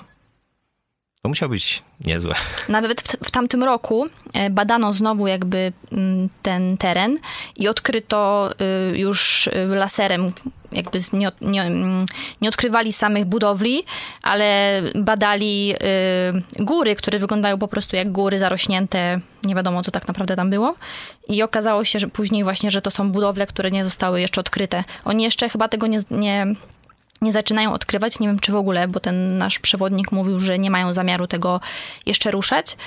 [1.21, 2.35] To musiało być niezłe.
[2.69, 7.17] Nawet w, w, tamtym roku e, badano znowu jakby mm, ten teren
[7.55, 8.49] i odkryto
[8.93, 10.33] y, już y, laserem,
[10.75, 12.05] jakby nie, nie, mm,
[12.41, 13.83] nie odkrywali samych budowli,
[14.21, 15.73] ale badali
[16.59, 20.49] y, góry, które wyglądają po prostu jak góry zarośnięte, nie wiadomo co tak naprawdę tam
[20.49, 20.75] było.
[21.27, 24.83] I okazało się, że później właśnie, że to są budowle, które nie zostały jeszcze odkryte.
[25.05, 26.55] Oni jeszcze chyba tego nie, nie
[27.21, 28.19] nie zaczynają odkrywać.
[28.19, 31.61] Nie wiem, czy w ogóle, bo ten nasz przewodnik mówił, że nie mają zamiaru tego
[32.05, 32.77] jeszcze ruszać.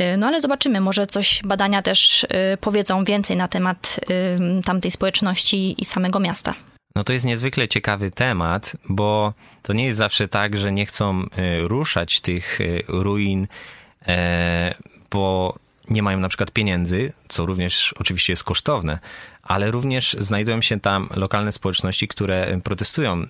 [0.00, 2.28] Y, no ale zobaczymy, może coś badania też y,
[2.60, 4.00] powiedzą więcej na temat
[4.64, 6.54] tamtej społeczności i samego miasta.
[6.96, 9.32] No to jest niezwykle ciekawy temat, bo
[9.62, 11.26] to nie jest zawsze tak, że nie chcą
[11.60, 13.46] ruszać tych ruin,
[15.10, 15.54] bo
[15.90, 18.98] nie mają na przykład pieniędzy, co również oczywiście jest kosztowne,
[19.42, 23.26] ale również znajdują się tam lokalne społeczności, które protestują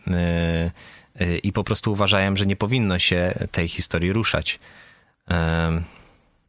[1.43, 4.59] i po prostu uważają, że nie powinno się tej historii ruszać.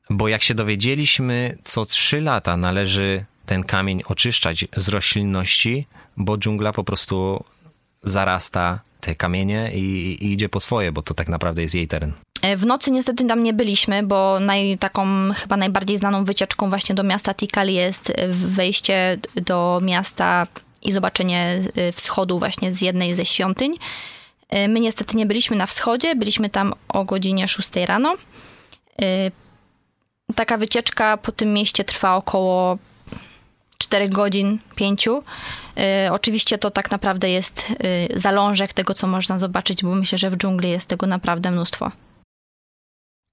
[0.09, 6.73] Bo jak się dowiedzieliśmy, co trzy lata należy ten kamień oczyszczać z roślinności, bo dżungla
[6.73, 7.43] po prostu
[8.03, 12.13] zarasta te kamienie i, i, idzie po swoje, bo to tak naprawdę jest jej teren.
[12.41, 16.95] E, w nocy niestety tam nie byliśmy, bo naj, taką chyba najbardziej znaną wycieczką właśnie
[16.95, 20.47] do miasta Tikal jest wejście do miasta
[20.81, 23.75] i zobaczenie e, wschodu właśnie z jednej ze świątyń.
[24.49, 28.15] E, my niestety nie byliśmy na wschodzie, byliśmy tam o godzinie 6 rano.
[30.35, 32.77] Taka wycieczka po tym mieście trwa około
[33.87, 35.07] 4 godzin, 5.
[36.11, 37.67] Oczywiście to tak naprawdę jest
[38.15, 41.91] zalążek tego, co można zobaczyć, bo myślę, że w dżungli jest tego naprawdę mnóstwo.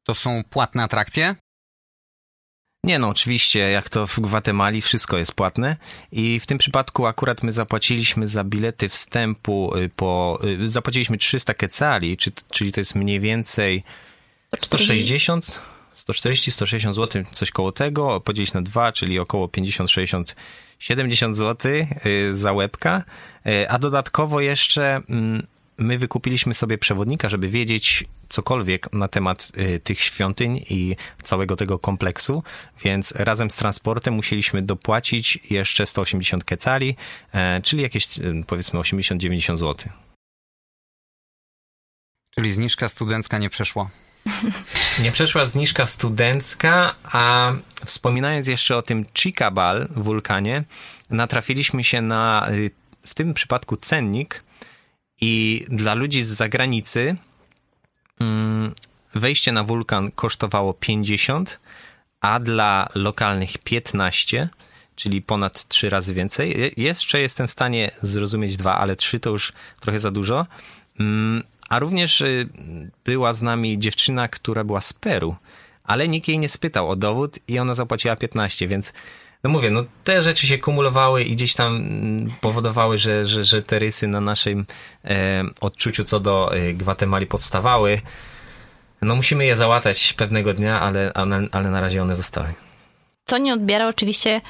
[0.07, 1.35] To są płatne atrakcje?
[2.85, 5.77] Nie, no oczywiście, jak to w Gwatemali, wszystko jest płatne
[6.13, 11.55] i w tym przypadku akurat my zapłaciliśmy za bilety wstępu y, po, y, zapłaciliśmy 300
[11.55, 12.17] kecali,
[12.51, 13.83] czyli to jest mniej więcej
[14.61, 15.61] 160,
[15.95, 20.37] 140, 160 zł, coś koło tego, podzielić na dwa, czyli około 50, 60,
[20.79, 21.73] 70 zł
[22.33, 23.03] za łebka,
[23.47, 25.47] y, a dodatkowo jeszcze mm,
[25.79, 31.79] my wykupiliśmy sobie przewodnika, żeby wiedzieć cokolwiek na temat y, tych świątyń i całego tego
[31.79, 32.43] kompleksu,
[32.85, 36.97] więc razem z transportem musieliśmy dopłacić jeszcze 180 kecali,
[37.33, 39.93] e, czyli jakieś y, powiedzmy 80-90 zł.
[42.35, 43.89] Czyli zniżka studencka nie przeszła.
[45.03, 47.53] Nie przeszła zniżka studencka, a
[47.85, 50.65] wspominając jeszcze o tym Chicabal wulkanie,
[51.11, 52.71] natrafiliśmy się na y,
[53.07, 54.43] w tym przypadku cennik,
[55.21, 57.17] i dla ludzi z zagranicy
[58.21, 58.75] mm,
[59.15, 61.61] wejście na wulkan kosztowało 50,
[62.21, 64.49] a dla lokalnych 15,
[64.97, 66.75] czyli ponad 3 razy więcej.
[66.77, 70.47] Jeszcze jestem w stanie zrozumieć dwa, ale trzy to już trochę za dużo.
[71.69, 72.49] A również y,
[73.05, 75.37] była z nami dziewczyna, która była z Peru,
[75.85, 78.93] ale nikt jej nie spytał o dowód i ona zapłaciła 15, więc
[79.45, 83.63] no mówię, no te rzeczy się kumulowały i gdzieś tam mm, powodowały, że, że, że
[83.63, 84.67] te rysy na naszym
[85.05, 88.01] e, odczuciu co do e, Gwatemali powstawały.
[89.03, 92.49] No musimy je załatać pewnego dnia, ale, ale, ale na razie one zostały.
[93.27, 94.41] Co nie odbiera oczywiście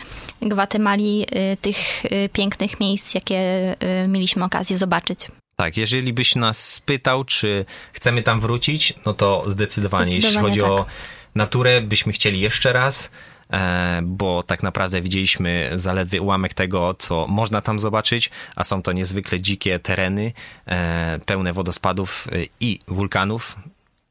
[0.43, 3.77] Gwatemali y, tych y, pięknych miejsc, jakie
[4.09, 5.29] mieliśmy okazję zobaczyć.
[5.57, 10.61] Tak, jeżeli byś nas spytał, czy chcemy tam wrócić, no to zdecydowanie, zdecydowanie jeśli chodzi
[10.61, 10.71] tak.
[10.71, 10.87] o
[11.35, 13.11] naturę, byśmy chcieli jeszcze raz.
[13.53, 18.93] E, bo tak naprawdę widzieliśmy zaledwie ułamek tego, co można tam zobaczyć, a są to
[18.93, 20.33] niezwykle dzikie tereny,
[20.67, 23.57] e, pełne wodospadów e, i wulkanów,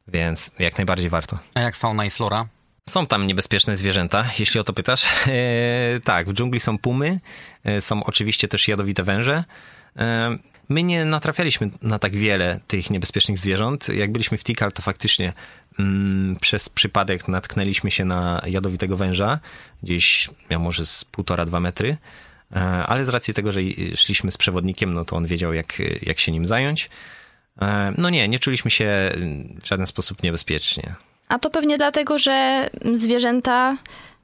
[0.08, 1.40] więc jak najbardziej warto.
[1.54, 2.48] A jak fauna i flora?
[2.90, 5.06] Są tam niebezpieczne zwierzęta, jeśli o to pytasz.
[5.28, 7.20] E, tak, w dżungli są pumy,
[7.64, 9.44] e, są oczywiście też jadowite węże.
[10.69, 13.89] My nie natrafialiśmy na tak wiele tych niebezpiecznych zwierząt.
[13.89, 15.34] Jak byliśmy w Tikal, to faktycznie
[15.80, 19.39] mm, przez przypadek natknęliśmy się na jadowitego węża,
[19.84, 21.97] gdzieś miał może z półtora, dwa metry,
[22.52, 23.62] e, ale z racji tego, że
[23.95, 26.89] szliśmy z przewodnikiem, no to on wiedział, jak, jak się nim zająć.
[27.62, 29.12] E, no nie, nie czuliśmy się
[29.62, 30.95] w żaden sposób niebezpiecznie.
[31.28, 33.78] A to pewnie dlatego, że zwierzęta,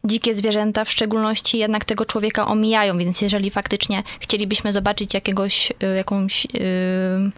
[0.03, 5.95] dzikie zwierzęta w szczególności jednak tego człowieka omijają, więc jeżeli faktycznie chcielibyśmy zobaczyć jakiegoś, y,
[5.95, 6.45] jakąś...
[6.53, 7.31] Yy,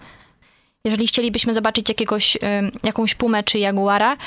[0.86, 2.38] jeżeli chcielibyśmy zobaczyć jakiegoś,
[2.84, 4.17] jakąś pumę czy jaguara,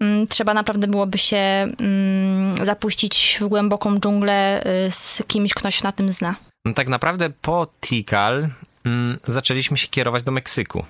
[0.00, 5.92] mm, trzeba naprawdę byłoby się mm, zapuścić w głęboką dżunglę y, z kimś, ktoś na
[5.92, 6.34] tym zna.
[6.64, 8.48] No tak naprawdę po Tikal
[8.84, 10.84] mm, zaczęliśmy się kierować do Meksyku,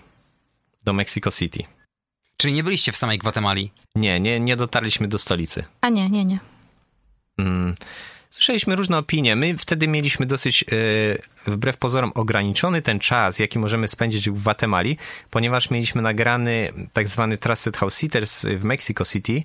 [0.84, 1.64] do Mexico City.
[2.36, 3.70] Czyli nie byliście w samej Gwatemali?
[3.94, 5.64] Nie, nie, nie dotarliśmy do stolicy.
[5.80, 6.38] A nie, nie, nie.
[7.38, 7.74] Mm.
[8.30, 9.36] Słyszeliśmy różne opinie.
[9.36, 14.96] My wtedy mieliśmy dosyć, yy, wbrew pozorom, ograniczony ten czas, jaki możemy spędzić w Gwatemali,
[15.30, 19.42] ponieważ mieliśmy nagrany tak zwany Trusted House Sitters w Mexico City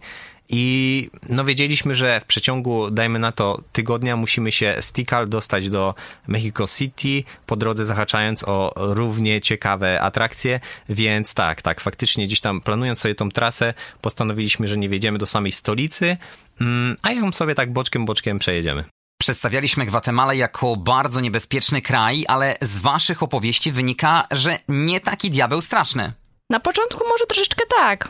[0.50, 5.70] i no wiedzieliśmy, że w przeciągu, dajmy na to, tygodnia musimy się z Tikal dostać
[5.70, 5.96] do
[6.28, 10.60] Mexico City, po drodze zahaczając o równie ciekawe atrakcje,
[10.90, 15.26] więc tak, tak, faktycznie gdzieś tam planując sobie tą trasę, postanowiliśmy, że nie wjedziemy do
[15.26, 16.18] samej stolicy,
[16.62, 18.84] mm, a ją sobie tak boczkiem, boczkiem przejedziemy.
[19.22, 25.62] Przedstawialiśmy Gwatemalę jako bardzo niebezpieczny kraj, ale z waszych opowieści wynika, że nie taki diabeł
[25.62, 26.14] straszny.
[26.50, 28.10] Na początku może troszeczkę tak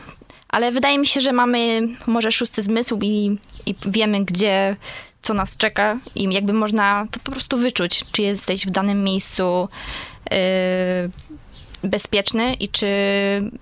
[0.50, 4.76] ale wydaje mi się, że mamy może szósty zmysł i, i wiemy, gdzie
[5.22, 9.68] co nas czeka i jakby można to po prostu wyczuć, czy jesteś w danym miejscu
[10.30, 10.38] yy,
[11.90, 12.86] bezpieczny i czy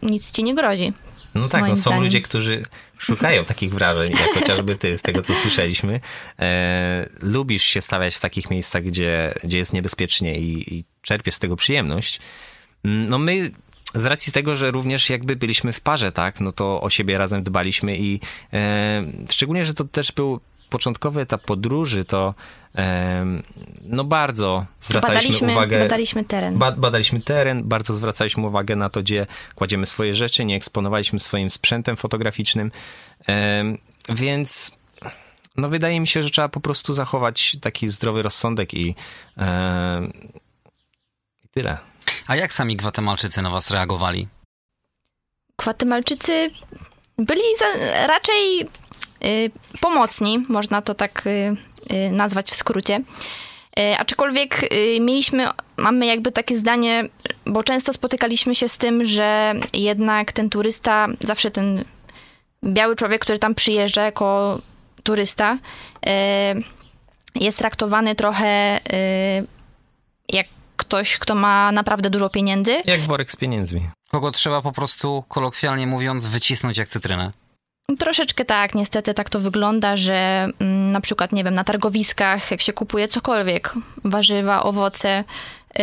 [0.03, 0.93] nic ci nie grozi.
[1.35, 2.03] No tak, no są zdaniem.
[2.03, 2.63] ludzie, którzy
[2.99, 6.01] szukają takich wrażeń, jak chociażby ty, z tego co słyszeliśmy.
[6.39, 11.39] E, lubisz się stawiać w takich miejscach, gdzie, gdzie jest niebezpiecznie i, i czerpiesz z
[11.39, 12.21] tego przyjemność.
[12.85, 13.51] No my
[13.95, 17.43] z racji tego, że również jakby byliśmy w parze, tak, no to o siebie razem
[17.43, 18.21] dbaliśmy i
[18.53, 22.35] e, szczególnie, że to też był początkowy etap podróży, to
[22.77, 23.27] e,
[23.83, 25.79] no bardzo zwracaliśmy badaliśmy, uwagę...
[25.79, 26.59] Badaliśmy teren.
[26.59, 31.51] Ba, badaliśmy teren, bardzo zwracaliśmy uwagę na to, gdzie kładziemy swoje rzeczy, nie eksponowaliśmy swoim
[31.51, 32.71] sprzętem fotograficznym,
[33.29, 33.65] e,
[34.09, 34.79] więc
[35.57, 38.95] no wydaje mi się, że trzeba po prostu zachować taki zdrowy rozsądek i,
[39.39, 40.09] e,
[41.45, 41.79] i tyle.
[42.29, 44.29] A jak sami Gwatemalczycy na was reagowali?
[45.59, 46.51] Gwatemalczycy
[47.19, 47.67] byli za,
[48.07, 48.61] raczej
[49.25, 51.57] y, pomocni, można to tak y,
[51.93, 53.01] y, nazwać w skrócie.
[53.79, 57.09] Y, aczkolwiek y, mieliśmy, mamy jakby takie zdanie,
[57.47, 61.85] bo często spotykaliśmy się z tym, że jednak ten turysta, zawsze ten
[62.65, 64.61] biały człowiek, który tam przyjeżdża jako
[65.03, 65.59] turysta,
[67.35, 68.81] jest traktowany trochę
[70.33, 70.47] jak
[70.79, 72.83] ktoś, kto ma naprawdę dużo pieniędzy.
[72.85, 73.89] Jak worek z pieniędzmi.
[74.11, 77.33] Kogo trzeba po prostu, kolokwialnie mówiąc, wycisnąć jak cytrynę.
[77.99, 82.61] Troszeczkę tak, niestety tak to wygląda, że mm, na przykład, nie wiem, na targowiskach, jak
[82.61, 85.25] się kupuje cokolwiek, warzywa, owoce,
[85.79, 85.83] y,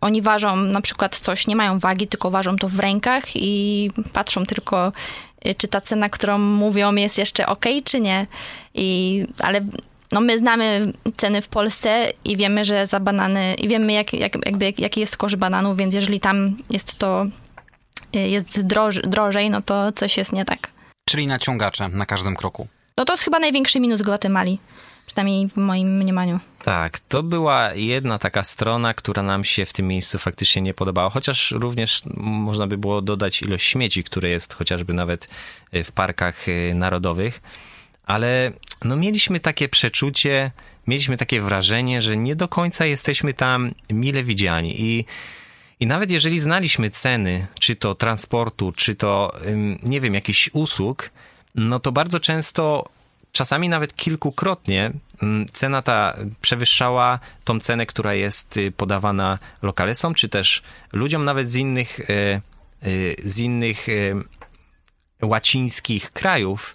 [0.00, 4.46] oni ważą na przykład coś, nie mają wagi, tylko ważą to w rękach i patrzą
[4.46, 4.92] tylko,
[5.46, 8.26] y, czy ta cena, którą mówią, jest jeszcze ok, czy nie.
[8.74, 9.60] I, ale
[10.14, 14.46] no my znamy ceny w Polsce i wiemy, że za banany, i wiemy jak, jak,
[14.46, 17.26] jakby, jaki jest koszt bananów, więc jeżeli tam jest to,
[18.16, 20.70] y, jest droż, drożej, no to coś jest nie tak.
[21.08, 22.66] Czyli naciągacze na każdym kroku.
[22.96, 24.58] No to jest chyba największy minus Gwatemali.
[25.06, 26.40] Przynajmniej w moim mniemaniu.
[26.64, 31.10] Tak, to była jedna taka strona, która nam się w tym miejscu faktycznie nie podobała,
[31.10, 35.28] chociaż również można by było dodać ilość śmieci, które jest chociażby nawet
[35.74, 37.40] y, w parkach y, narodowych
[38.06, 38.52] ale
[38.84, 40.50] no mieliśmy takie przeczucie,
[40.86, 44.80] mieliśmy takie wrażenie, że nie do końca jesteśmy tam mile widziani.
[44.82, 45.04] I
[45.80, 49.32] i nawet jeżeli znaliśmy ceny, czy to transportu, czy to,
[49.82, 51.10] nie wiem, jakichś usług,
[51.54, 52.84] no to bardzo często,
[53.32, 54.92] czasami nawet kilkukrotnie,
[55.52, 61.56] cena ta przewyższała tą cenę, która jest y, podawana lokalesom, czy też ludziom nawet z
[61.56, 62.40] innych, y,
[62.86, 63.86] y, z innych
[65.22, 66.74] łacińskich krajów,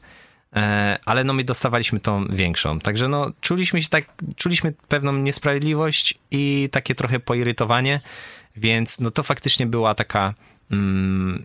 [1.06, 2.80] ale no my dostawaliśmy tą większą.
[2.80, 8.02] Także no czuliśmy się tak, czuliśmy pewną niesprawiedliwość i takie trochę poirytowanie,
[8.56, 10.34] więc no to faktycznie była taka
[10.72, 11.44] mm,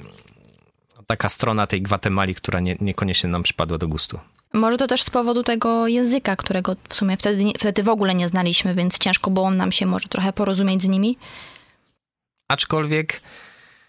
[1.07, 4.21] taka strona tej Gwatemali, która nie, niekoniecznie nam przypadła do gustu.
[4.53, 8.29] Może to też z powodu tego języka, którego w sumie wtedy, wtedy w ogóle nie
[8.29, 11.19] znaliśmy, więc ciężko było nam się może trochę porozumieć z nimi.
[12.49, 13.21] Aczkolwiek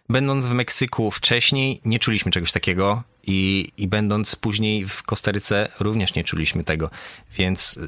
[0.10, 6.16] Będąc w Meksyku wcześniej, nie czuliśmy czegoś takiego i, i będąc później w Kostaryce również
[6.16, 6.90] nie czuliśmy tego.
[7.38, 7.80] Więc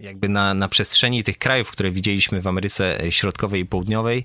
[0.00, 4.24] jakby na, na przestrzeni tych krajów, które widzieliśmy w Ameryce Środkowej i Południowej,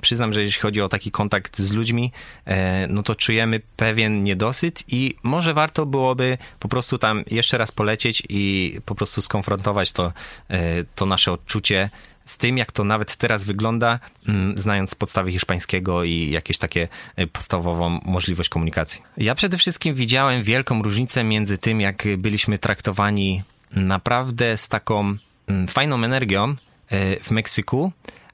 [0.00, 2.12] przyznam, że jeśli chodzi o taki kontakt z ludźmi,
[2.44, 7.72] e, no to czujemy pewien niedosyt i może warto byłoby po prostu tam jeszcze raz
[7.72, 10.12] polecieć i po prostu skonfrontować to,
[10.48, 11.90] e, to nasze odczucie
[12.28, 13.98] z tym, jak to nawet teraz wygląda,
[14.28, 19.02] mm, znając podstawy hiszpańskiego i jakieś takie e, podstawową możliwość komunikacji.
[19.16, 25.16] Ja przede wszystkim widziałem wielką różnicę między tym, jak byliśmy traktowani naprawdę z taką
[25.46, 26.54] mm, fajną energią
[26.88, 27.92] e, w Meksyku,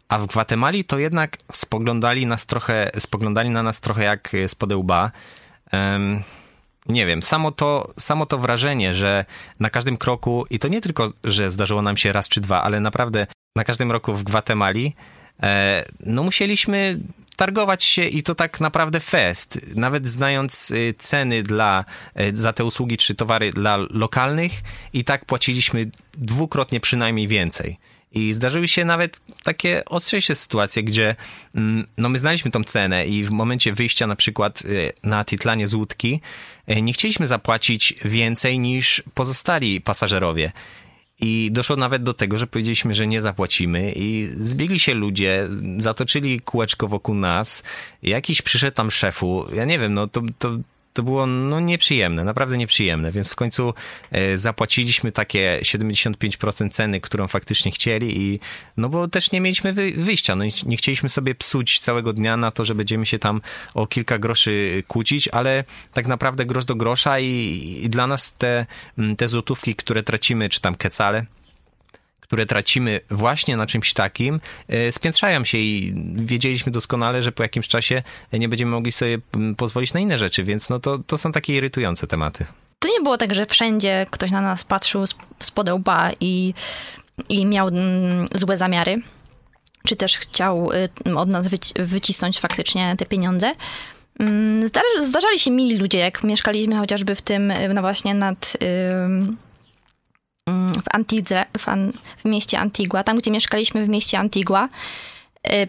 [0.09, 5.11] a w Gwatemali to jednak spoglądali, nas trochę, spoglądali na nas trochę jak z podełba.
[5.73, 6.23] Um,
[6.89, 9.25] nie wiem, samo to, samo to wrażenie, że
[9.61, 12.81] na każdym kroku, i to nie tylko, że zdarzyło nam się raz czy dwa, ale
[12.81, 13.27] naprawdę
[13.57, 14.95] na każdym roku w Gwatemali,
[15.43, 16.99] e, no musieliśmy
[17.37, 19.61] targować się i to tak naprawdę fest.
[19.75, 21.85] Nawet znając y, ceny dla,
[22.21, 24.53] y, za te usługi czy towary dla lokalnych
[24.93, 27.77] i tak płaciliśmy dwukrotnie przynajmniej więcej.
[28.13, 31.17] I zdarzyły się nawet takie ostrzejsze sytuacje, gdzie
[31.55, 34.63] mm, no my znaliśmy tą cenę i w momencie wyjścia na przykład
[35.03, 36.21] na Titlanie z łódki
[36.83, 40.53] nie chcieliśmy zapłacić więcej niż pozostali pasażerowie.
[41.27, 45.49] I doszło nawet do tego, że powiedzieliśmy, że nie zapłacimy i zbiegli się ludzie,
[45.79, 47.63] zatoczyli kółeczko wokół nas.
[48.03, 50.57] Jakiś przyszedł tam szefu, ja nie wiem, no to, to
[50.95, 53.75] to było no, nieprzyjemne, naprawdę nieprzyjemne, więc w końcu
[54.11, 58.41] e, zapłaciliśmy takie 75% ceny, którą faktycznie chcieli i
[58.77, 62.51] no bo też nie mieliśmy wy, wyjścia, no nie chcieliśmy sobie psuć całego dnia na
[62.51, 63.41] to, że będziemy się tam
[63.75, 68.67] o kilka groszy kłócić, ale tak naprawdę grosz do grosza i, i dla nas te,
[69.19, 71.27] te złotówki, które tracimy, czy tam kecale,
[72.35, 77.69] które tracimy właśnie na czymś takim, e, spiętrzają się i wiedzieliśmy doskonale, że po jakimś
[77.69, 79.19] czasie nie będziemy mogli sobie
[79.57, 82.47] pozwolić na inne rzeczy, więc no to, to są takie irytujące tematy.
[82.79, 85.05] To nie było tak, że wszędzie ktoś na nas patrzył
[85.41, 86.55] z podełba i,
[87.29, 87.69] i miał
[88.35, 89.03] złe zamiary,
[89.87, 93.55] czy też chciał y, od nas wycisnąć faktycznie te pieniądze.
[94.19, 94.69] Mm,
[95.01, 98.57] zdarzali się mili ludzie, jak mieszkaliśmy chociażby w tym, no właśnie nad
[100.83, 104.69] w Antidze, w, An, w mieście Antigua, tam gdzie mieszkaliśmy w mieście Antigua.
[105.49, 105.69] Y,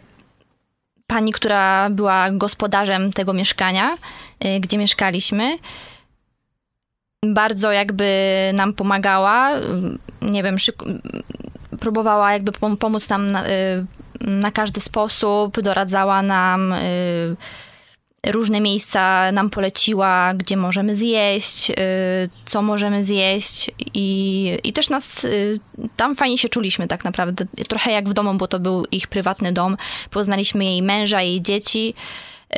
[1.07, 3.97] pani, która była gospodarzem tego mieszkania,
[4.45, 5.57] y, gdzie mieszkaliśmy,
[7.26, 8.05] bardzo jakby
[8.53, 9.61] nam pomagała, y,
[10.21, 10.55] nie wiem,
[11.80, 13.43] próbowała jakby pomóc nam na,
[14.21, 16.73] na każdy sposób, doradzała nam
[18.26, 21.76] różne miejsca nam poleciła, gdzie możemy zjeść, y,
[22.45, 25.59] co możemy zjeść i, i też nas y,
[25.97, 27.45] tam fajnie się czuliśmy tak naprawdę.
[27.67, 29.78] Trochę jak w domu, bo to był ich prywatny dom.
[30.09, 31.93] Poznaliśmy jej męża, jej dzieci.
[32.55, 32.57] Y,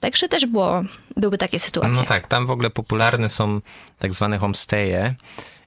[0.00, 0.84] także też było,
[1.16, 1.96] były takie sytuacje.
[1.96, 3.60] No tak, tam w ogóle popularne są
[3.98, 5.14] tak zwane homestaye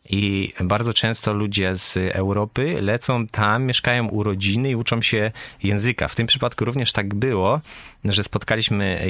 [0.09, 5.31] i bardzo często ludzie z Europy lecą tam, mieszkają u rodziny i uczą się
[5.63, 6.07] języka.
[6.07, 7.61] W tym przypadku również tak było,
[8.05, 9.07] że spotkaliśmy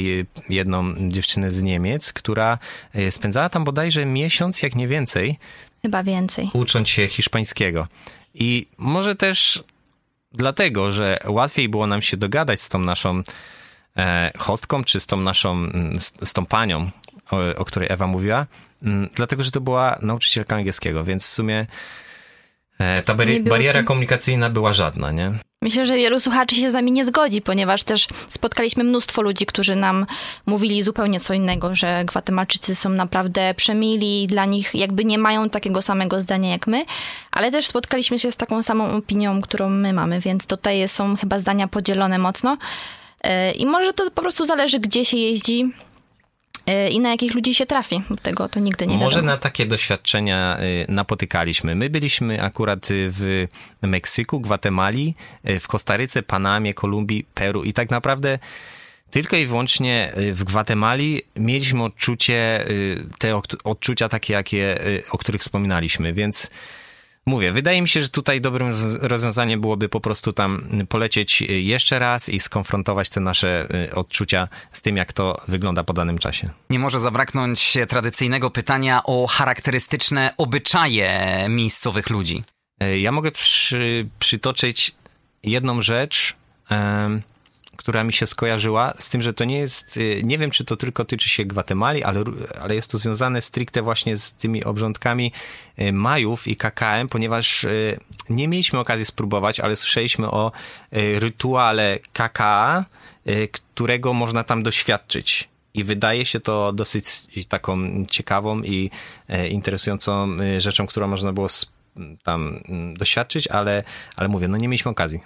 [0.50, 2.58] jedną dziewczynę z Niemiec, która
[2.94, 5.40] e, spędzała tam bodajże miesiąc, jak nie więcej.
[5.82, 6.50] Chyba więcej.
[6.54, 7.88] Ucząc się hiszpańskiego.
[8.34, 9.64] I może też
[10.32, 13.22] dlatego, że łatwiej było nam się dogadać z tą naszą
[13.98, 16.90] e, hostką, czy z tą naszą, z, z tą panią,
[17.32, 18.73] o, o której Ewa mówiła, Mm,
[19.16, 21.66] dlatego że to była nauczycielka angielskiego, więc w sumie
[22.80, 25.32] e, ta bari bariera komunikacyjna była żadna, nie?
[25.64, 29.76] Myślę, że wielu słuchaczy się z nami nie zgodzi, ponieważ też spotkaliśmy mnóstwo ludzi, którzy
[29.76, 30.06] nam
[30.46, 35.82] mówili zupełnie co innego, że Gwatemalczycy są naprawdę przemili, dla nich jakby nie mają takiego
[35.82, 36.86] samego zdania jak my,
[37.32, 41.40] ale też spotkaliśmy się z taką samą opinią, którą my mamy, więc tutaj są chyba
[41.40, 42.58] zdania podzielone mocno.
[43.22, 45.72] E, I może to po prostu zależy, gdzie się jeździ,
[46.92, 48.02] i na jakich ludzi się trafi.
[48.22, 49.32] Tego to nigdy nie Może wiadomo.
[49.32, 51.76] na takie doświadczenia y, napotykaliśmy.
[51.76, 53.48] My byliśmy akurat y, w
[53.82, 55.16] Meksyku, Gwatemali,
[55.60, 58.40] w Kostaryce, Panamie, Kolumbii, Peru i tak naprawdę
[59.12, 62.66] tylko i wyłącznie w Gwatemali mieliśmy odczucie,
[63.20, 64.80] te odczucia takie, jakie,
[65.12, 66.52] o których wspominaliśmy, więc
[67.26, 68.72] Mówię, wydaje mi się, że tutaj dobrym
[69.02, 74.82] rozwiązaniem byłoby po prostu tam polecieć jeszcze raz i skonfrontować te nasze y, odczucia z
[74.82, 76.50] tym, jak to wygląda po danym czasie.
[76.70, 82.44] Nie może zabraknąć tradycyjnego pytania o charakterystyczne obyczaje miejscowych ludzi.
[82.84, 84.96] Y, ja mogę przy, przytoczyć
[85.44, 86.36] jedną rzecz,
[87.78, 90.76] która mi się skojarzyła, z tym, że to nie jest, y, nie wiem, czy to
[90.76, 92.24] tylko tyczy się Gwatemali, ale,
[92.62, 95.32] ale jest to związane stricte właśnie z tymi obrządkami
[95.80, 98.00] y, Majów i KKM, ponieważ y,
[98.30, 100.52] nie mieliśmy okazji spróbować, ale słyszeliśmy o
[100.92, 102.86] rytuale KKA,
[103.52, 105.50] którego można tam doświadczyć.
[105.74, 107.06] I wydaje się to dosyć
[107.50, 108.92] taką ciekawą i
[109.50, 111.48] interesującą rzeczą, którą można było
[112.24, 113.84] tam mm, doświadczyć, ale,
[114.16, 115.20] ale mówię, no nie mieliśmy okazji.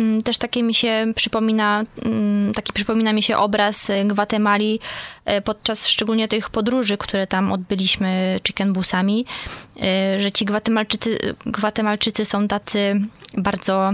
[0.00, 4.80] Mm, też takie mi się przypomina, mm, taki przypomina mi się obraz Gwatemali
[5.24, 9.26] e, podczas szczególnie tych podróży, które tam odbyliśmy chicken busami,
[9.82, 13.00] e, że ci Gwatemalczycy, Gwatemalczycy są tacy
[13.36, 13.92] bardzo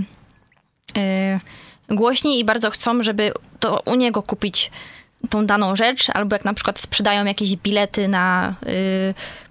[1.88, 4.70] głośni i bardzo chcą, żeby to u niego kupić
[5.30, 8.54] tą daną rzecz, albo jak na przykład sprzedają jakieś bilety na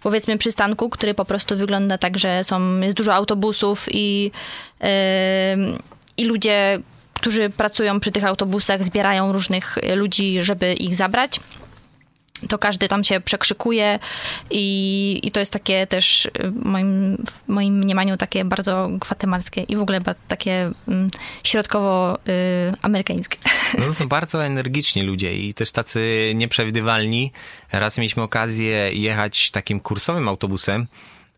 [0.02, 4.32] powiedzmy przystanku, który po prostu wygląda tak, że są, jest dużo autobusów i
[6.18, 6.80] i ludzie,
[7.14, 11.40] którzy pracują przy tych autobusach, zbierają różnych ludzi, żeby ich zabrać
[12.50, 14.00] to każdy tam się przekrzykuje
[14.50, 19.76] i, i to jest takie też w moim, w moim mniemaniu takie bardzo gwatemalskie i
[19.76, 21.10] w ogóle takie mm,
[21.44, 23.38] środkowo-amerykańskie.
[23.38, 27.32] Y, no to są bardzo energiczni ludzie i też tacy nieprzewidywalni.
[27.72, 30.88] Raz mieliśmy okazję jechać takim kursowym autobusem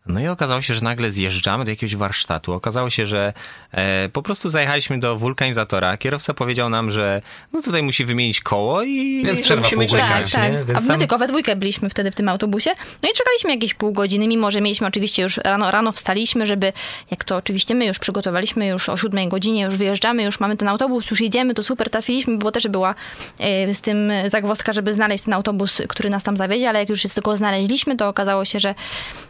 [0.08, 2.52] no i okazało się, że nagle zjeżdżamy do jakiegoś warsztatu.
[2.52, 3.32] Okazało się, że
[3.67, 3.67] e,
[4.12, 5.96] po prostu zajechaliśmy do wulkanizatora.
[5.96, 10.32] Kierowca powiedział nam, że no tutaj musi wymienić koło i Więc przerwa musimy czekać.
[10.32, 10.76] Tak, tak.
[10.76, 10.98] A my tam...
[10.98, 12.70] tylko we dwójkę byliśmy wtedy w tym autobusie.
[13.02, 16.72] No i czekaliśmy jakieś pół godziny, mimo że mieliśmy oczywiście już rano, rano wstaliśmy, żeby,
[17.10, 20.68] jak to oczywiście my już przygotowaliśmy, już o siódmej godzinie już wyjeżdżamy, już mamy ten
[20.68, 22.94] autobus, już jedziemy, to super, trafiliśmy, bo też była
[23.38, 27.02] e, z tym zagwozdka, żeby znaleźć ten autobus, który nas tam zawiedzie, ale jak już
[27.02, 28.74] tylko znaleźliśmy, to okazało się, że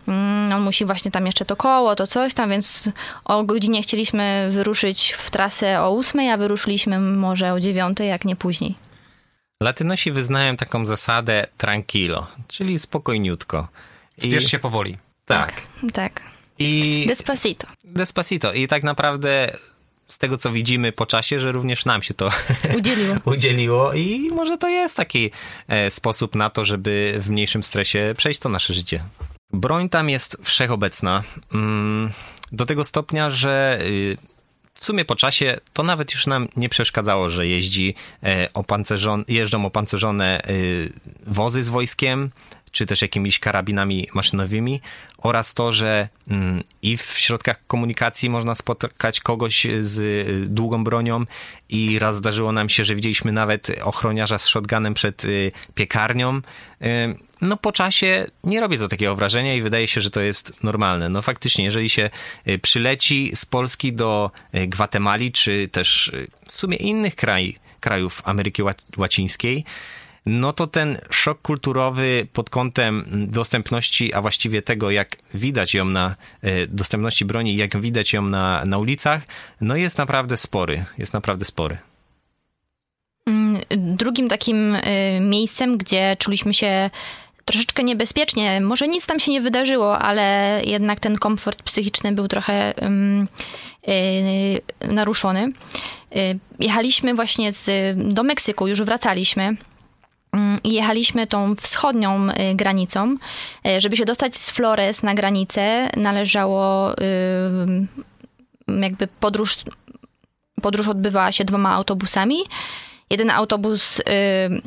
[0.09, 2.89] mm, on musi właśnie tam jeszcze to koło, to coś tam, więc
[3.25, 8.37] o godzinie chcieliśmy wyruszyć w trasę o ósmej, a wyruszyliśmy może o dziewiątej, jak nie
[8.37, 8.75] później.
[9.63, 13.69] Latynosi wyznają taką zasadę tranquilo, czyli spokojniutko.
[14.19, 14.49] Spiesz I...
[14.49, 14.99] się powoli.
[15.27, 15.53] Tak.
[15.53, 15.93] Tak.
[15.93, 16.23] tak.
[16.59, 17.05] I...
[17.09, 17.67] Despacito.
[17.85, 18.53] Despacito.
[18.53, 19.53] I tak naprawdę
[20.09, 22.29] z tego, co widzimy po czasie, że również nam się to
[22.79, 23.17] udzieliło.
[23.25, 25.31] udzieliło i może to jest taki
[25.69, 29.01] e, sposób na to, żeby w mniejszym stresie przejść to nasze życie.
[29.53, 31.23] Broń tam jest wszechobecna.
[32.53, 34.17] Do tego stopnia, że y,
[34.79, 38.49] w sumie po czasie to nawet już nam nie przeszkadzało, że jeździ e,
[39.29, 40.93] jeżdżą opancerzone y,
[41.27, 42.31] wozy z wojskiem,
[42.71, 44.81] czy też jakimiś karabinami maszynowymi
[45.19, 51.25] oraz to, że mm, i w środkach komunikacji można spotkać kogoś z y, długą bronią
[51.69, 55.23] i raz zdarzyło nam się, że widzieliśmy nawet ochroniarza z shotgunem przed
[55.75, 56.41] piekarnią
[57.41, 61.09] no po czasie nie robi to takiego wrażenia i wydaje się, że to jest normalne.
[61.09, 62.11] No faktycznie, jeżeli się
[62.49, 68.23] y, przyleci z Polski do y, Gwatemali, czy też y, w sumie innych kraj, krajów
[68.25, 68.63] Ameryki
[68.97, 69.65] Łacińskiej,
[70.27, 76.17] no to ten szok kulturowy pod kątem dostępności, a właściwie tego, jak widać ją na
[76.69, 79.23] dostępności broni, jak widać ją na, na ulicach,
[79.61, 80.85] no jest naprawdę spory.
[80.99, 81.79] Jest naprawdę spory.
[83.27, 84.77] Mm, drugim takim
[85.21, 86.91] miejscem, gdzie czuliśmy się
[87.49, 88.61] troszeczkę niebezpiecznie.
[88.61, 92.75] Może nic tam się nie wydarzyło, ale jednak ten komfort psychiczny był trochę
[93.87, 94.61] yy,
[94.93, 95.53] naruszony.
[96.11, 99.57] Yy, jechaliśmy właśnie z, do Meksyku, już wracaliśmy.
[100.33, 103.17] Mm, jechaliśmy tą wschodnią y, granicą.
[103.67, 106.95] Y, żeby się dostać z Flores na granicę, należało
[108.81, 109.57] jakby podróż,
[110.63, 112.39] podróż odbywała się dwoma autobusami.
[113.11, 114.03] Jeden autobus, y,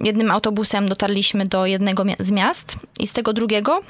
[0.04, 3.82] jednym autobusem dotarliśmy do jednego z miast i z tego drugiego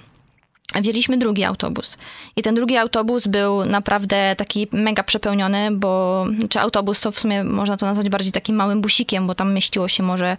[0.79, 1.97] wzięliśmy drugi autobus.
[2.35, 7.43] I ten drugi autobus był naprawdę taki mega przepełniony, bo czy autobus to w sumie
[7.43, 10.37] można to nazwać bardziej takim małym busikiem, bo tam mieściło się może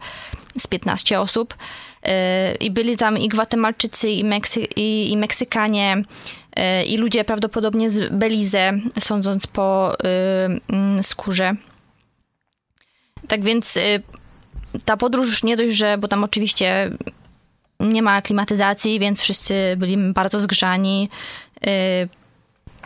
[0.58, 1.54] z 15 osób.
[1.54, 2.08] Y,
[2.54, 6.02] I byli tam i Gwatemalczycy, i, Meksy i, i Meksykanie,
[6.58, 9.96] y, i ludzie prawdopodobnie z Belize, sądząc po
[11.02, 11.56] skórze.
[13.28, 14.02] Tak więc y,
[14.84, 16.90] ta podróż nie dość, że, bo tam oczywiście
[17.80, 21.08] nie ma klimatyzacji, więc wszyscy byli bardzo zgrzani.
[21.66, 22.08] Y,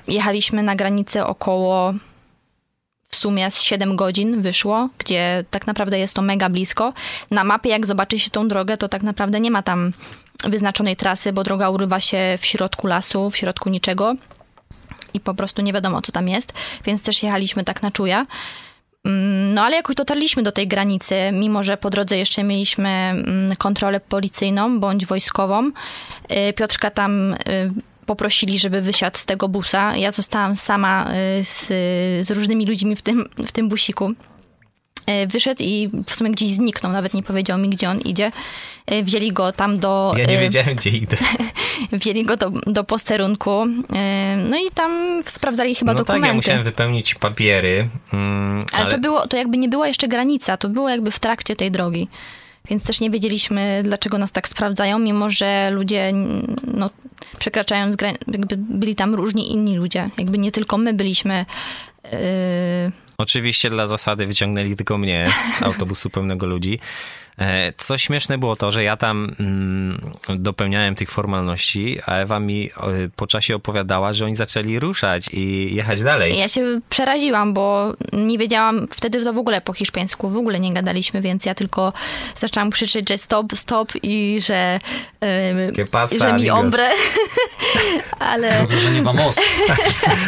[0.08, 1.94] jechaliśmy na granicę około
[3.08, 6.92] w sumie z 7 godzin wyszło, gdzie tak naprawdę jest to mega blisko.
[7.30, 9.92] Na mapie, jak zobaczy się tą drogę, to tak naprawdę nie ma tam
[10.44, 14.14] wyznaczonej trasy, bo droga urywa się w środku lasu, w środku niczego
[15.14, 16.52] i po prostu nie wiadomo, co tam jest,
[16.84, 18.26] więc też jechaliśmy tak na czuja.
[19.06, 23.56] Mm, no ale jakoś dotarliśmy do tej granicy, mimo że po drodze jeszcze mieliśmy mm,
[23.56, 25.70] kontrolę policyjną bądź wojskową.
[25.70, 27.36] Y, Piotrka tam y,
[28.06, 29.96] poprosili, żeby wysiadł z tego busa.
[29.96, 31.66] Ja zostałam sama y, z,
[32.26, 34.12] z różnymi ludźmi w tym, w tym busiku.
[35.06, 38.30] E, wyszedł i w sumie gdzieś zniknął, nawet nie powiedział mi, gdzie on idzie.
[38.86, 40.14] E, wzięli go tam do...
[40.16, 41.16] Ja nie e, wiedziałem, gdzie idę.
[41.92, 43.66] Wzięli go do, do posterunku,
[44.50, 46.28] no i tam sprawdzali chyba No tak, dokumenty.
[46.28, 47.88] ja musiałem wypełnić papiery.
[48.12, 51.56] Mm, ale, to było, to jakby nie była jeszcze granica, to było jakby w trakcie
[51.56, 52.08] tej drogi.
[52.70, 56.12] Więc też nie wiedzieliśmy, dlaczego nas tak sprawdzają, mimo że ludzie,
[56.74, 56.90] no,
[57.38, 57.96] przekraczając
[58.26, 60.10] jakby byli tam różni inni ludzie.
[60.18, 61.44] Jakby nie tylko my byliśmy
[62.04, 62.10] yy,
[63.18, 66.78] Oczywiście dla zasady wyciągnęli tylko mnie z autobusu pełnego ludzi.
[67.38, 70.00] E, Co śmieszne było to, że ja tam mm,
[70.38, 72.70] dopełniałem tych formalności, a Ewa mi e,
[73.16, 76.38] po czasie opowiadała, że oni zaczęli ruszać i jechać dalej.
[76.38, 80.72] Ja się przeraziłam, bo nie wiedziałam, wtedy to w ogóle po hiszpańsku w ogóle nie
[80.72, 81.92] gadaliśmy, więc ja tylko
[82.34, 84.78] zaczęłam krzyczeć, że stop, stop i że,
[85.74, 86.90] Que pasa, że mi ombre.
[88.18, 89.42] Ale Dobrze, że nie ma mostu.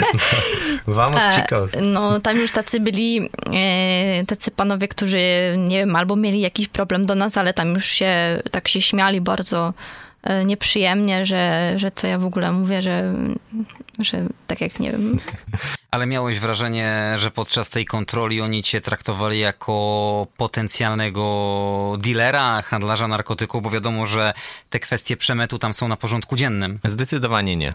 [0.87, 1.71] Vamos, chicos.
[1.83, 5.19] no tam już tacy byli, e, tacy panowie, którzy
[5.59, 9.21] nie wiem, albo mieli jakiś problem do nas, ale tam już się tak się śmiali
[9.21, 9.75] bardzo
[10.23, 13.15] e, nieprzyjemnie, że, że co ja w ogóle mówię, że,
[13.99, 15.19] że tak jak nie wiem,
[15.91, 23.63] Ale miałeś wrażenie, że podczas tej kontroli oni cię traktowali jako potencjalnego dealera, handlarza narkotyków,
[23.63, 24.35] bo wiadomo, że
[24.71, 26.79] te kwestie przemytu tam są na porządku dziennym.
[26.85, 27.75] Zdecydowanie nie.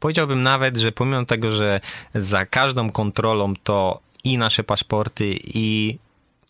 [0.00, 1.80] Powiedziałbym nawet, że pomimo tego, że
[2.14, 5.98] za każdą kontrolą to i nasze paszporty, i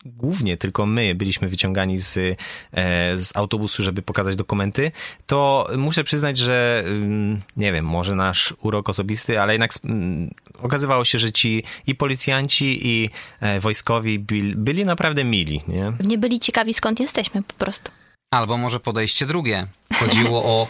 [0.05, 4.91] głównie tylko my byliśmy wyciągani z, e, z autobusu, żeby pokazać dokumenty,
[5.27, 11.05] to muszę przyznać, że mm, nie wiem, może nasz urok osobisty, ale jednak mm, okazywało
[11.05, 13.09] się, że ci i policjanci, i
[13.41, 15.93] e, wojskowi byli, byli naprawdę mili, nie?
[15.99, 17.91] nie byli ciekawi skąd jesteśmy po prostu.
[18.33, 19.67] Albo może podejście drugie.
[19.93, 20.67] Chodziło o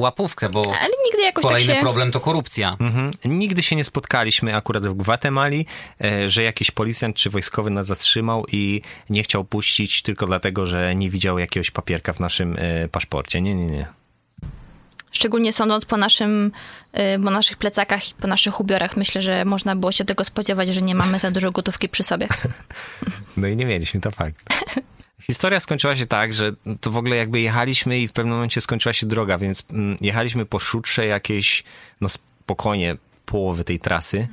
[0.00, 1.82] łapówkę, bo Ale nigdy jakoś kolejny tak się...
[1.82, 2.76] problem to korupcja.
[2.80, 3.10] Mhm.
[3.24, 5.66] Nigdy się nie spotkaliśmy akurat w Gwatemali,
[6.04, 10.94] e, że jakiś policjant czy wojskowy nas zatrzymał i nie chciał puścić tylko dlatego, że
[10.94, 13.40] nie widział jakiegoś papierka w naszym e, paszporcie.
[13.40, 13.86] Nie, nie, nie.
[15.12, 16.52] Szczególnie sądząc po naszym,
[17.16, 20.68] y, po naszych plecakach i po naszych ubiorach, myślę, że można było się tego spodziewać,
[20.68, 22.28] że nie mamy za dużo gotówki przy sobie.
[23.36, 24.36] No i nie mieliśmy, to fakt.
[25.20, 28.92] Historia skończyła się tak, że to w ogóle jakby jechaliśmy i w pewnym momencie skończyła
[28.92, 31.64] się droga, więc mm, jechaliśmy po szutrze jakieś,
[32.00, 32.96] no spokojnie,
[33.26, 34.28] połowy tej trasy.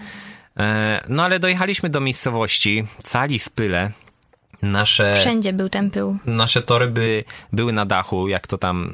[0.58, 3.92] E, No ale dojechaliśmy do miejscowości, cali w pyle.
[4.62, 5.14] Nasze...
[5.14, 6.18] Wszędzie był ten pył.
[6.26, 7.24] nasze tory by,
[7.54, 8.92] były na dachu, jak to tam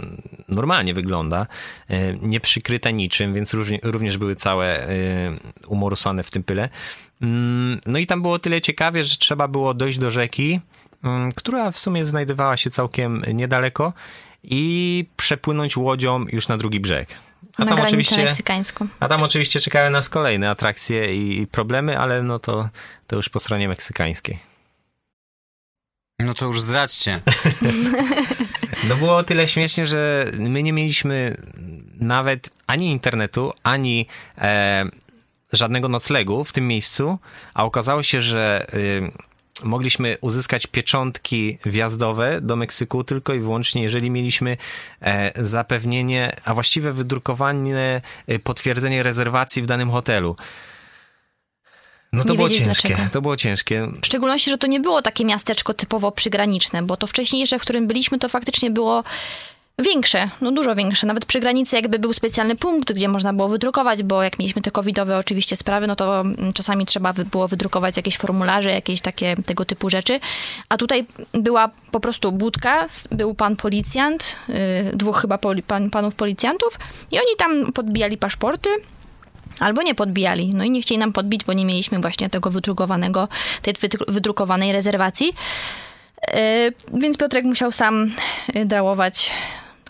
[0.50, 1.48] normalnie wygląda,
[1.90, 4.94] e, nie przykryte niczym, więc również były całe e,
[5.68, 6.70] umorusane w tym pyle.
[7.22, 10.60] Mm, No i tam było tyle ciekawie, że trzeba było dojść do rzeki,
[11.36, 13.94] która w sumie znajdowała się całkiem niedaleko
[14.44, 17.08] i przepłynąć łodzią już na drugi brzeg.
[17.58, 18.88] A na tam, oczywiście, meksykańską.
[19.00, 22.70] a tam oczywiście czekały nas kolejne atrakcje i problemy, ale no to,
[23.08, 24.40] to już po stronie meksykańskiej.
[26.20, 27.20] No to już zdradźcie.
[28.90, 31.38] No było o tyle śmiesznie, że my nie mieliśmy
[32.00, 34.86] nawet ani internetu, ani e,
[35.54, 37.20] żadnego noclegu w tym miejscu,
[37.54, 39.12] a okazało się, że y,
[39.64, 44.58] mogliśmy uzyskać pieczątki wjazdowe do Meksyku tylko i wyłącznie, jeżeli mieliśmy
[45.02, 50.36] e, zapewnienie, a właściwie wydrukowanie, e, potwierdzenie rezerwacji w danym hotelu.
[52.14, 53.14] No to było ciężkie, dlaczego.
[53.14, 53.88] to było ciężkie.
[54.02, 57.88] W szczególności, że to nie było takie miasteczko typowo przygraniczne, bo to wcześniejsze, w którym
[57.88, 59.04] byliśmy, to faktycznie było
[59.80, 61.08] większe, no dużo większe.
[61.08, 64.72] Nawet przy granicy jakby był specjalny punkt, gdzie można było wydrukować, bo jak mieliśmy te
[64.72, 69.66] covidowe oczywiście sprawy, no to mm, czasami trzeba było wydrukować jakieś formularze, jakieś takie tego
[69.66, 70.20] typu rzeczy.
[70.70, 74.56] A tutaj była po prostu budka, był pan policjant, yy,
[74.94, 76.80] dwóch chyba poli, pan, panów policjantów
[77.12, 78.70] i oni tam podbijali paszporty,
[79.60, 80.52] Albo nie podbijali.
[80.56, 83.28] No i nie chcieli nam podbić, bo nie mieliśmy właśnie tego wydrukowanego,
[83.62, 85.34] tej wydru- wydrukowanej rezerwacji.
[86.34, 88.12] Yy, więc Piotrek musiał sam
[88.56, 89.32] yy, drałować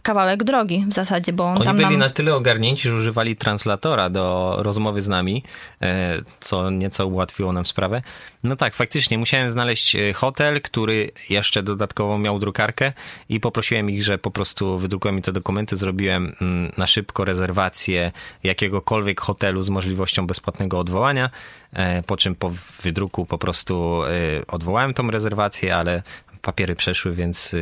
[0.03, 1.99] kawałek drogi w zasadzie, bo on Oni tam byli nam...
[1.99, 5.43] na tyle ogarnięci, że używali translatora do rozmowy z nami,
[5.81, 8.01] e, co nieco ułatwiło nam sprawę.
[8.43, 12.93] No tak, faktycznie musiałem znaleźć e, hotel, który jeszcze dodatkowo miał drukarkę
[13.29, 18.11] i poprosiłem ich, że po prostu wydrukują mi te dokumenty, zrobiłem mm, na szybko rezerwację
[18.43, 21.29] jakiegokolwiek hotelu z możliwością bezpłatnego odwołania,
[21.73, 22.51] e, po czym po
[22.83, 24.01] wydruku po prostu
[24.47, 26.03] odwołałem tą rezerwację, ale
[26.41, 27.55] papiery przeszły, więc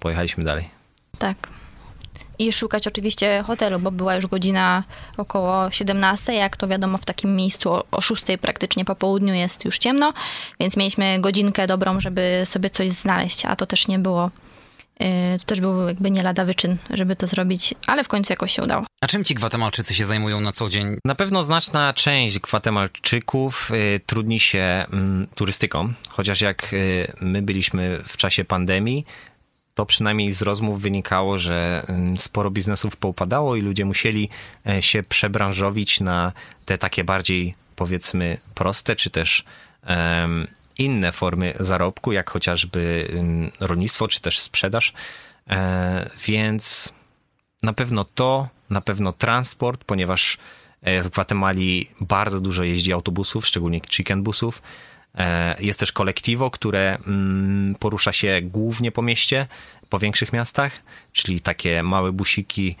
[0.00, 0.68] pojechaliśmy dalej.
[1.18, 1.61] Tak.
[2.38, 4.84] I szukać oczywiście hotelu, bo była już godzina
[5.16, 9.64] około 17, jak to wiadomo w takim miejscu o, o 6 praktycznie po południu jest
[9.64, 10.12] już ciemno,
[10.60, 14.30] więc mieliśmy godzinkę dobrą, żeby sobie coś znaleźć, a to też nie było
[15.02, 18.52] Y, to też był jakby nie lada wyczyn, żeby to zrobić, ale w końcu jakoś
[18.52, 18.86] się udało.
[19.00, 20.96] A czym ci Gwatemalczycy się zajmują na co dzień?
[21.04, 24.84] Na pewno znaczna część Gwatemalczyków y, trudni się
[25.24, 29.04] y, turystyką, chociaż jak y, my byliśmy w czasie pandemii,
[29.74, 31.86] to przynajmniej z rozmów wynikało, że
[32.18, 34.28] sporo biznesów poupadało i ludzie musieli
[34.66, 36.32] e, się przebranżowić na
[36.66, 39.44] te takie bardziej powiedzmy proste, czy też
[39.88, 40.46] um,
[40.78, 43.08] inne formy zarobku, jak chociażby
[43.60, 44.92] rolnictwo, czy też sprzedaż.
[45.50, 46.92] E, więc
[47.62, 50.38] na pewno to, na pewno transport, ponieważ
[50.82, 54.62] e, w Gwatemali bardzo dużo jeździ autobusów, szczególnie chicken busów.
[55.14, 59.46] E, jest też kolektywo, które mm, porusza się głównie po mieście,
[59.92, 60.72] po większych miastach,
[61.12, 62.76] czyli takie małe busiki,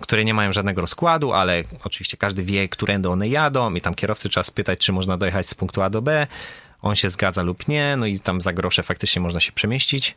[0.00, 4.28] które nie mają żadnego rozkładu, ale oczywiście każdy wie, którędy one jadą i tam kierowcy
[4.28, 6.26] trzeba spytać, czy można dojechać z punktu A do B.
[6.82, 10.16] On się zgadza lub nie, no i tam za grosze faktycznie można się przemieścić.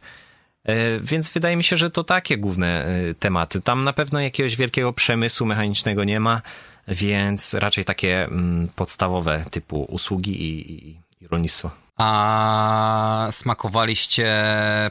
[0.64, 3.62] E, więc wydaje mi się, że to takie główne e, tematy.
[3.62, 6.42] Tam na pewno jakiegoś wielkiego przemysłu mechanicznego nie ma,
[6.88, 11.72] więc raczej takie mm, podstawowe typu usługi i, i, rolnictwo.
[11.98, 14.26] A smakowaliście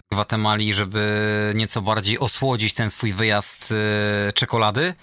[0.02, 3.74] w Gwatemali, żeby nieco bardziej osłodzić ten swój wyjazd
[4.28, 4.94] e, czekolady?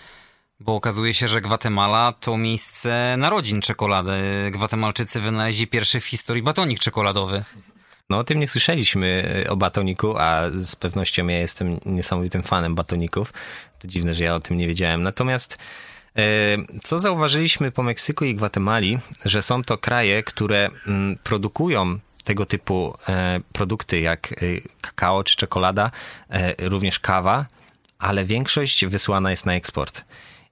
[0.59, 4.11] Bo okazuje się, że Gwatemala to miejsce narodzin czekolady.
[4.51, 7.43] Gwatemalczycy wynaleźli pierwszy w historii batonik czekoladowy.
[8.09, 12.75] No o tym nie słyszeliśmy e, o batoniku, a z pewnością ja jestem niesamowitym fanem
[12.75, 13.33] batoników.
[13.79, 15.03] To dziwne, że ja o tym nie wiedziałem.
[15.03, 15.57] Natomiast
[16.83, 22.93] co zauważyliśmy po Meksyku i Gwatemali, że są to kraje, które mm, produkują tego typu
[23.09, 24.33] e, produkty jak
[24.81, 25.91] kakao czy czekolada,
[26.59, 27.45] również kawa,
[27.99, 30.03] ale większość wysłana jest na eksport.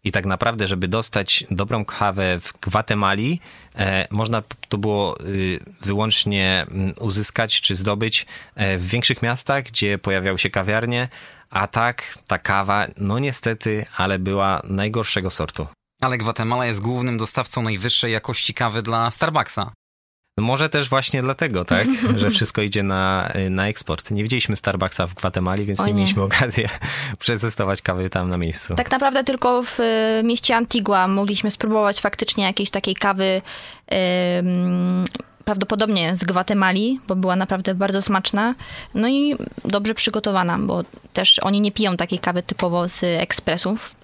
[0.03, 3.39] I tak naprawdę, żeby dostać dobrą kawę w Gwatemali,
[3.75, 9.97] e, można to było y, wyłącznie mm, uzyskać czy zdobyć e, w większych miastach, gdzie
[9.97, 11.07] pojawiały się kawiarnie,
[11.49, 15.67] a tak ta kawa, no niestety, ale była najgorszego sortu.
[16.01, 19.71] Ale Gwatemala jest głównym dostawcą najwyższej jakości kawy dla Starbucksa.
[20.37, 24.11] Może też właśnie dlatego, tak, że wszystko idzie na, na eksport.
[24.11, 26.65] Nie widzieliśmy Starbucksa w Gwatemali, więc nie, nie, mieliśmy okazji
[27.19, 28.75] przetestować kawy tam na miejscu.
[28.75, 33.41] Tak naprawdę tylko w y, mieście Antigua mogliśmy spróbować faktycznie jakiejś takiej kawy
[33.91, 33.97] yy,
[35.45, 38.55] prawdopodobnie z Gwatemali, bo była naprawdę bardzo smaczna,
[38.95, 39.35] no i
[39.65, 40.83] dobrze przygotowana, bo
[41.13, 43.95] też oni nie piją takiej kawy typowo z ekspresów,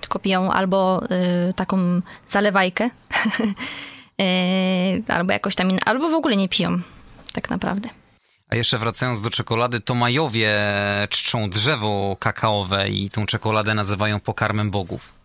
[0.00, 1.02] tylko piją albo
[1.50, 2.90] y, taką zalewajkę,
[4.18, 6.80] Yy, albo jakoś tam inna, albo w ogóle nie piją,
[7.32, 7.88] tak naprawdę.
[8.48, 10.56] A jeszcze wracając do czekolady, to Majowie
[11.10, 15.17] czczą drzewo kakaowe i tą czekoladę nazywają pokarmem bogów.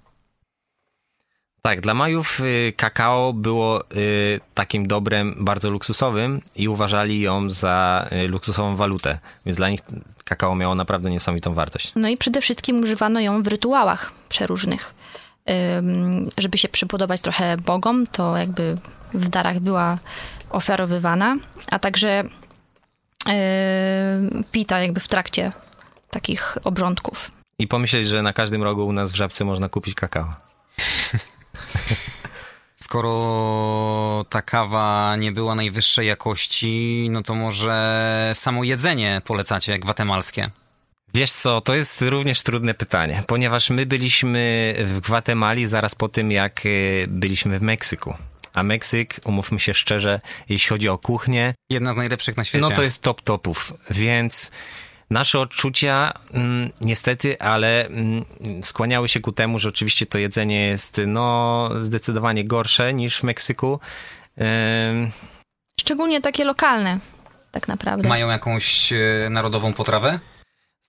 [1.65, 8.07] Tak, dla Majów y, kakao było y, takim dobrem bardzo luksusowym i uważali ją za
[8.11, 9.79] y, luksusową walutę, więc dla nich
[10.25, 11.91] kakao miało naprawdę niesamowitą wartość.
[11.95, 14.93] No i przede wszystkim używano ją w rytuałach przeróżnych
[16.37, 18.77] żeby się przypodobać trochę Bogom, to jakby
[19.13, 19.97] w darach była
[20.49, 21.37] ofiarowywana,
[21.71, 22.23] a także
[24.51, 25.51] pita jakby w trakcie
[26.09, 27.31] takich obrządków.
[27.59, 30.29] I pomyśleć, że na każdym rogu u nas w Żabce można kupić kakao.
[32.75, 40.49] Skoro ta kawa nie była najwyższej jakości, no to może samo jedzenie polecacie gwatemalskie?
[41.13, 46.31] Wiesz co, to jest również trudne pytanie, ponieważ my byliśmy w Gwatemali zaraz po tym,
[46.31, 48.15] jak y, byliśmy w Meksyku.
[48.53, 51.53] A Meksyk, umówmy się szczerze, jeśli chodzi o kuchnię...
[51.69, 52.61] Jedna z najlepszych na świecie.
[52.61, 54.51] No to jest top topów, więc
[55.13, 58.25] nasze odczucia mm, niestety, ale mm,
[58.63, 63.79] skłaniały się ku temu, że oczywiście to jedzenie jest no zdecydowanie gorsze niż w Meksyku.
[65.81, 66.99] Szczególnie takie lokalne,
[67.51, 68.09] tak naprawdę.
[68.09, 68.97] Mają jakąś e,
[69.29, 70.19] narodową potrawę?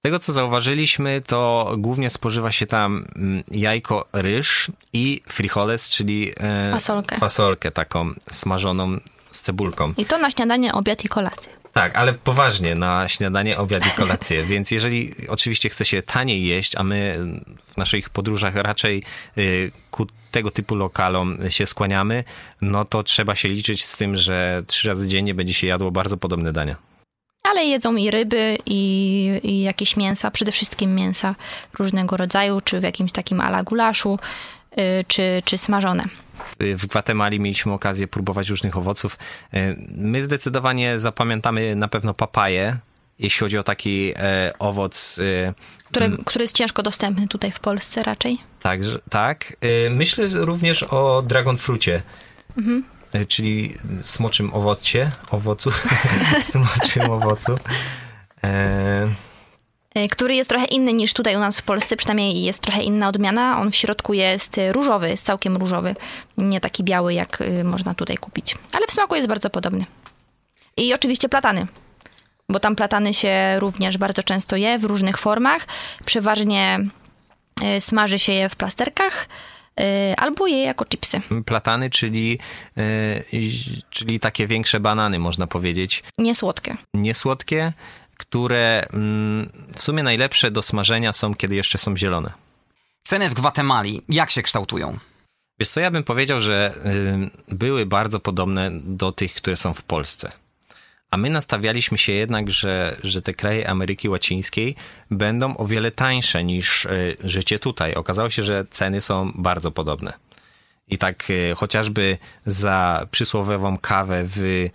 [0.05, 6.73] tego, co zauważyliśmy, to głównie spożywa się tam mm, jajko, ryż i frijoles, czyli e,
[6.73, 7.17] fasolkę.
[7.17, 8.99] fasolkę taką smażoną
[9.31, 9.93] z cebulką.
[9.97, 11.53] I to na śniadanie, obiad i kolację.
[11.75, 14.43] Tak, ale poważnie na śniadanie, obiad i kolację.
[14.53, 17.19] Więc jeżeli oczywiście chce się taniej jeść, a my
[17.67, 19.03] w naszych podróżach raczej
[19.39, 22.25] y, ku tego typu lokalom się skłaniamy,
[22.61, 26.17] no to trzeba się liczyć z tym, że trzy razy dziennie będzie się jadło bardzo
[26.17, 26.77] podobne dania
[27.45, 31.35] ale jedzą i ryby, i, i jakieś mięsa, przede wszystkim mięsa
[31.79, 34.19] różnego rodzaju, czy w jakimś takim ala gulaszu,
[35.09, 36.05] czy, czy smażone.
[36.61, 39.19] W Gwatemali mieliśmy okazję próbować różnych owoców.
[39.55, 42.79] Y, my zdecydowanie zapamiętamy na pewno papaję,
[43.19, 45.21] jeśli chodzi o taki e, owoc.
[45.49, 45.55] E,
[45.85, 48.39] Które, który jest ciężko dostępny tutaj w Polsce raczej?
[48.63, 49.57] Tak, tak.
[49.61, 52.03] E, myślę również o dragon frucie.
[52.59, 52.85] Mhm.
[53.29, 55.71] Czyli smoczym owocie, owocu,
[56.53, 57.59] smoczym owocu.
[58.45, 59.09] E, y,
[60.11, 63.61] który jest trochę inny niż tutaj u nas w Polsce, przynajmniej jest trochę inna odmiana.
[63.61, 65.95] On w środku jest różowy, jest całkiem różowy,
[66.39, 68.57] nie taki biały, jak y, można tutaj kupić.
[68.73, 69.87] Ale w smaku jest bardzo podobny.
[70.77, 71.67] I oczywiście platany,
[72.49, 75.67] bo tam platany się również bardzo często je w różnych formach.
[76.05, 76.79] Przeważnie
[77.77, 79.29] y, smaży się je w plasterkach
[79.81, 79.85] y,
[80.17, 81.21] albo je jako chipsy.
[81.47, 82.39] Platany, czyli,
[83.91, 86.03] czyli takie większe banany, można powiedzieć.
[86.19, 86.77] Niesłodkie.
[86.95, 87.73] Niesłodkie,
[88.29, 92.33] które mm, w sumie najlepsze do smażenia są, kiedy jeszcze są zielone.
[93.03, 94.99] Ceny w Gwatemali jak się kształtują?
[95.59, 96.75] Wiesz co, ja bym powiedział, że
[97.49, 100.33] były bardzo podobne do tych, które są w Polsce.
[101.11, 104.75] A my nastawialiśmy się jednak, że, że te kraje Ameryki Łacińskiej
[105.11, 107.95] będą o wiele tańsze niż y, życie tutaj.
[107.95, 110.13] Okazało się, że ceny są bardzo podobne.
[110.89, 114.69] I tak y, chociażby za przysłowiową kawę w,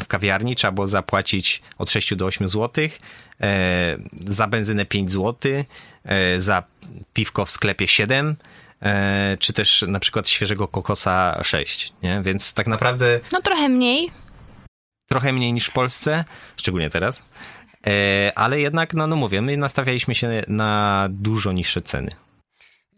[0.00, 2.88] w kawiarni trzeba było zapłacić od 6 do 8 zł,
[3.40, 5.52] e, za benzynę 5 zł,
[6.04, 6.62] e, za
[7.12, 8.36] piwko w sklepie 7
[8.82, 12.22] e, czy też na przykład świeżego kokosa 6, nie?
[12.24, 13.20] Więc tak naprawdę...
[13.32, 14.10] No trochę mniej,
[15.08, 16.24] trochę mniej niż w Polsce,
[16.56, 17.30] szczególnie teraz.
[17.86, 22.10] E, ale jednak, no, no mówię, my nastawialiśmy się na dużo niższe ceny.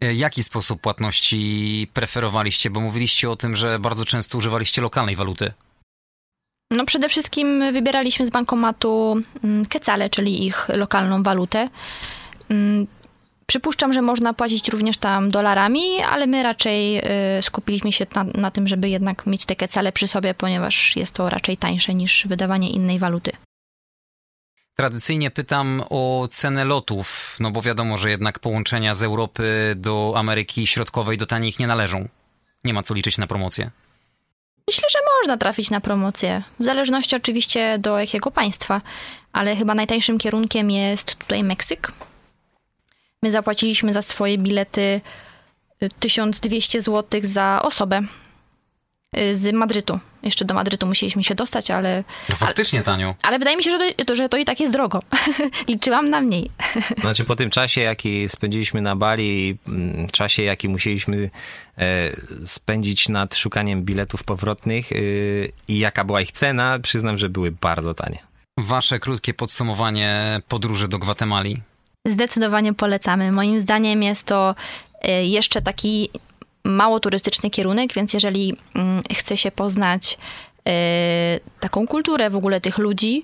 [0.01, 2.69] E, jaki sposób płatności preferowaliście?
[2.69, 5.51] Bo mówiliście o tym, że bardzo często używaliście lokalnej waluty.
[6.71, 11.69] No przede wszystkim wybieraliśmy z bankomatu mm, kecale, czyli ich lokalną walutę.
[12.49, 12.87] Mm,
[13.51, 16.97] Przypuszczam, że można płacić również tam dolarami, ale my raczej
[17.37, 21.15] y, skupiliśmy się na, na tym, żeby jednak mieć te kecale przy sobie, ponieważ jest
[21.15, 23.31] to raczej tańsze niż wydawanie innej waluty.
[24.81, 30.67] Tradycyjnie pytam o cenę lotów, no bo wiadomo, że jednak połączenia z Europy do Ameryki
[30.67, 32.07] Środkowej do tanich nie należą.
[32.63, 33.71] Nie ma co liczyć na promocję.
[34.67, 38.81] Myślę, że można trafić na promocję, w zależności oczywiście do jakiego państwa,
[39.33, 41.91] ale chyba najtańszym kierunkiem jest tutaj Meksyk,
[43.21, 45.01] My zapłaciliśmy za swoje bilety
[45.99, 48.01] 1200 y, zł za osobę
[49.31, 49.99] z Madrytu.
[50.23, 52.03] Jeszcze do Madrytu musieliśmy się dostać, ale...
[52.27, 53.15] To faktycznie ale, tanio.
[53.21, 54.99] Ale wydaje mi się, że to, że to i tak jest drogo.
[55.67, 56.51] Liczyłam na mniej.
[57.01, 61.29] Znaczy po tym czasie, jaki spędziliśmy na Bali, mm, czasie, jaki musieliśmy
[61.77, 62.11] e,
[62.45, 67.93] spędzić nad szukaniem biletów powrotnych y, i jaka była ich cena, przyznam, że były bardzo
[67.93, 68.19] tanie.
[68.57, 71.61] Wasze krótkie podsumowanie podróży do Gwatemali.
[72.07, 73.31] Zdecydowanie polecamy.
[73.31, 74.55] Moim zdaniem jest to
[75.05, 76.09] y, jeszcze taki
[76.63, 80.17] mało turystyczny kierunek, więc jeżeli mm, chce się poznać
[80.67, 80.71] y,
[81.59, 83.23] taką kulturę w ogóle tych ludzi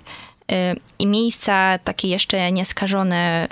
[0.51, 0.55] y,
[0.99, 3.47] i miejsca takie jeszcze nieskażone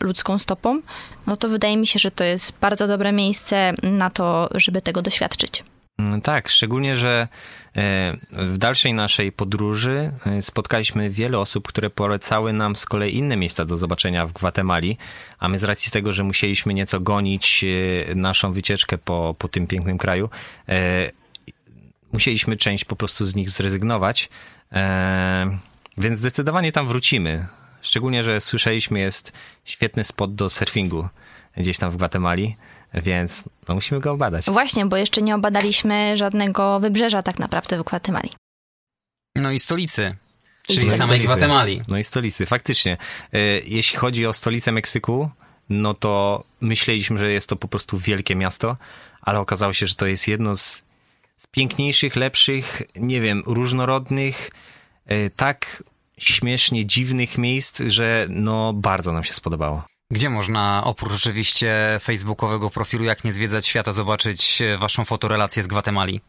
[0.00, 0.80] ludzką stopą,
[1.26, 5.02] no to wydaje mi się, że to jest bardzo dobre miejsce na to, żeby tego
[5.02, 5.62] doświadczyć.
[5.98, 7.28] Mm, tak, szczególnie, że
[7.76, 13.36] e, w dalszej naszej podróży e, spotkaliśmy wiele osób, które polecały nam z kolei inne
[13.36, 14.96] miejsca do zobaczenia w Gwatemali,
[15.38, 19.66] a my z racji tego, że musieliśmy nieco gonić e, naszą wycieczkę po, po tym
[19.66, 20.30] pięknym kraju,
[22.12, 24.28] musieliśmy część po prostu z nich zrezygnować,
[25.98, 27.46] więc zdecydowanie tam wrócimy.
[27.82, 29.32] Szczególnie, że słyszeliśmy, jest
[29.64, 31.08] świetny spot do surfingu
[31.56, 32.56] gdzieś tam w Gwatemali.
[32.94, 34.46] Więc no, musimy go obadać.
[34.46, 38.30] Właśnie, bo jeszcze nie obadaliśmy żadnego wybrzeża tak naprawdę w Gwatemali.
[39.36, 40.16] No i stolicy.
[40.66, 41.24] Czyli samej stolicy.
[41.24, 41.82] Gwatemali.
[41.88, 42.96] No i stolicy, faktycznie.
[43.32, 45.30] E, jeśli chodzi o stolicę Meksyku,
[45.68, 48.76] no to myśleliśmy, że jest to po prostu wielkie miasto,
[49.22, 50.84] ale okazało się, że to jest jedno z,
[51.36, 54.50] z piękniejszych, lepszych, nie wiem, różnorodnych,
[55.06, 55.82] e, tak
[56.18, 59.84] śmiesznie dziwnych miejsc, że no bardzo nam się spodobało.
[60.10, 65.66] Gdzie można oprócz oczywiście facebookowego profilu Jak nie zwiedzać świata zobaczyć e, waszą fotorelację z
[65.66, 66.20] Gwatemali?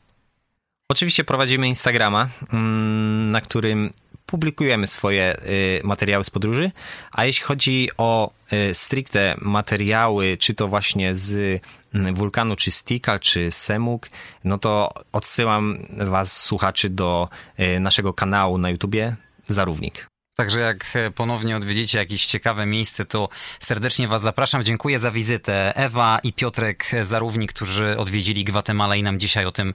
[0.91, 3.93] Oczywiście prowadzimy Instagrama, mm, na którym
[4.25, 6.71] publikujemy swoje y, materiały z podróży,
[7.11, 11.61] a jeśli chodzi o y, stricte materiały, czy to właśnie z
[11.93, 14.09] mm, wulkanu, czy Stikal, czy Semuk,
[14.43, 19.15] no to odsyłam was, słuchaczy, do y, naszego kanału na YouTubie
[19.47, 20.07] Zarównik.
[20.39, 23.29] Także jak e, ponownie odwiedzicie jakieś ciekawe miejsce, to
[23.59, 24.63] serdecznie Was zapraszam.
[24.63, 25.75] Dziękuję za wizytę.
[25.75, 29.73] Ewa i Piotrek Zarówni, którzy odwiedzili Gwatemalę i nam dzisiaj o tym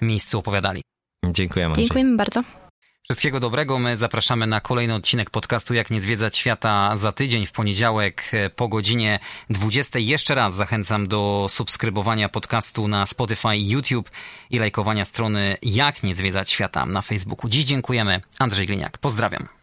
[0.00, 0.82] miejscu opowiadali.
[1.26, 1.74] Dziękujemy.
[1.74, 2.42] Dziękujemy bardzo.
[3.02, 3.78] Wszystkiego dobrego.
[3.78, 8.50] My zapraszamy na kolejny odcinek podcastu Jak nie zwiedzać świata za tydzień w poniedziałek e,
[8.50, 9.18] po godzinie
[9.50, 9.98] 20.
[9.98, 14.10] Jeszcze raz zachęcam do subskrybowania podcastu na Spotify, YouTube
[14.50, 17.50] i lajkowania strony Jak nie zwiedzać świata na Facebooku.
[17.50, 18.20] Dziś dziękujemy.
[18.38, 18.98] Andrzej Gliniak.
[18.98, 19.48] Pozdrawiam.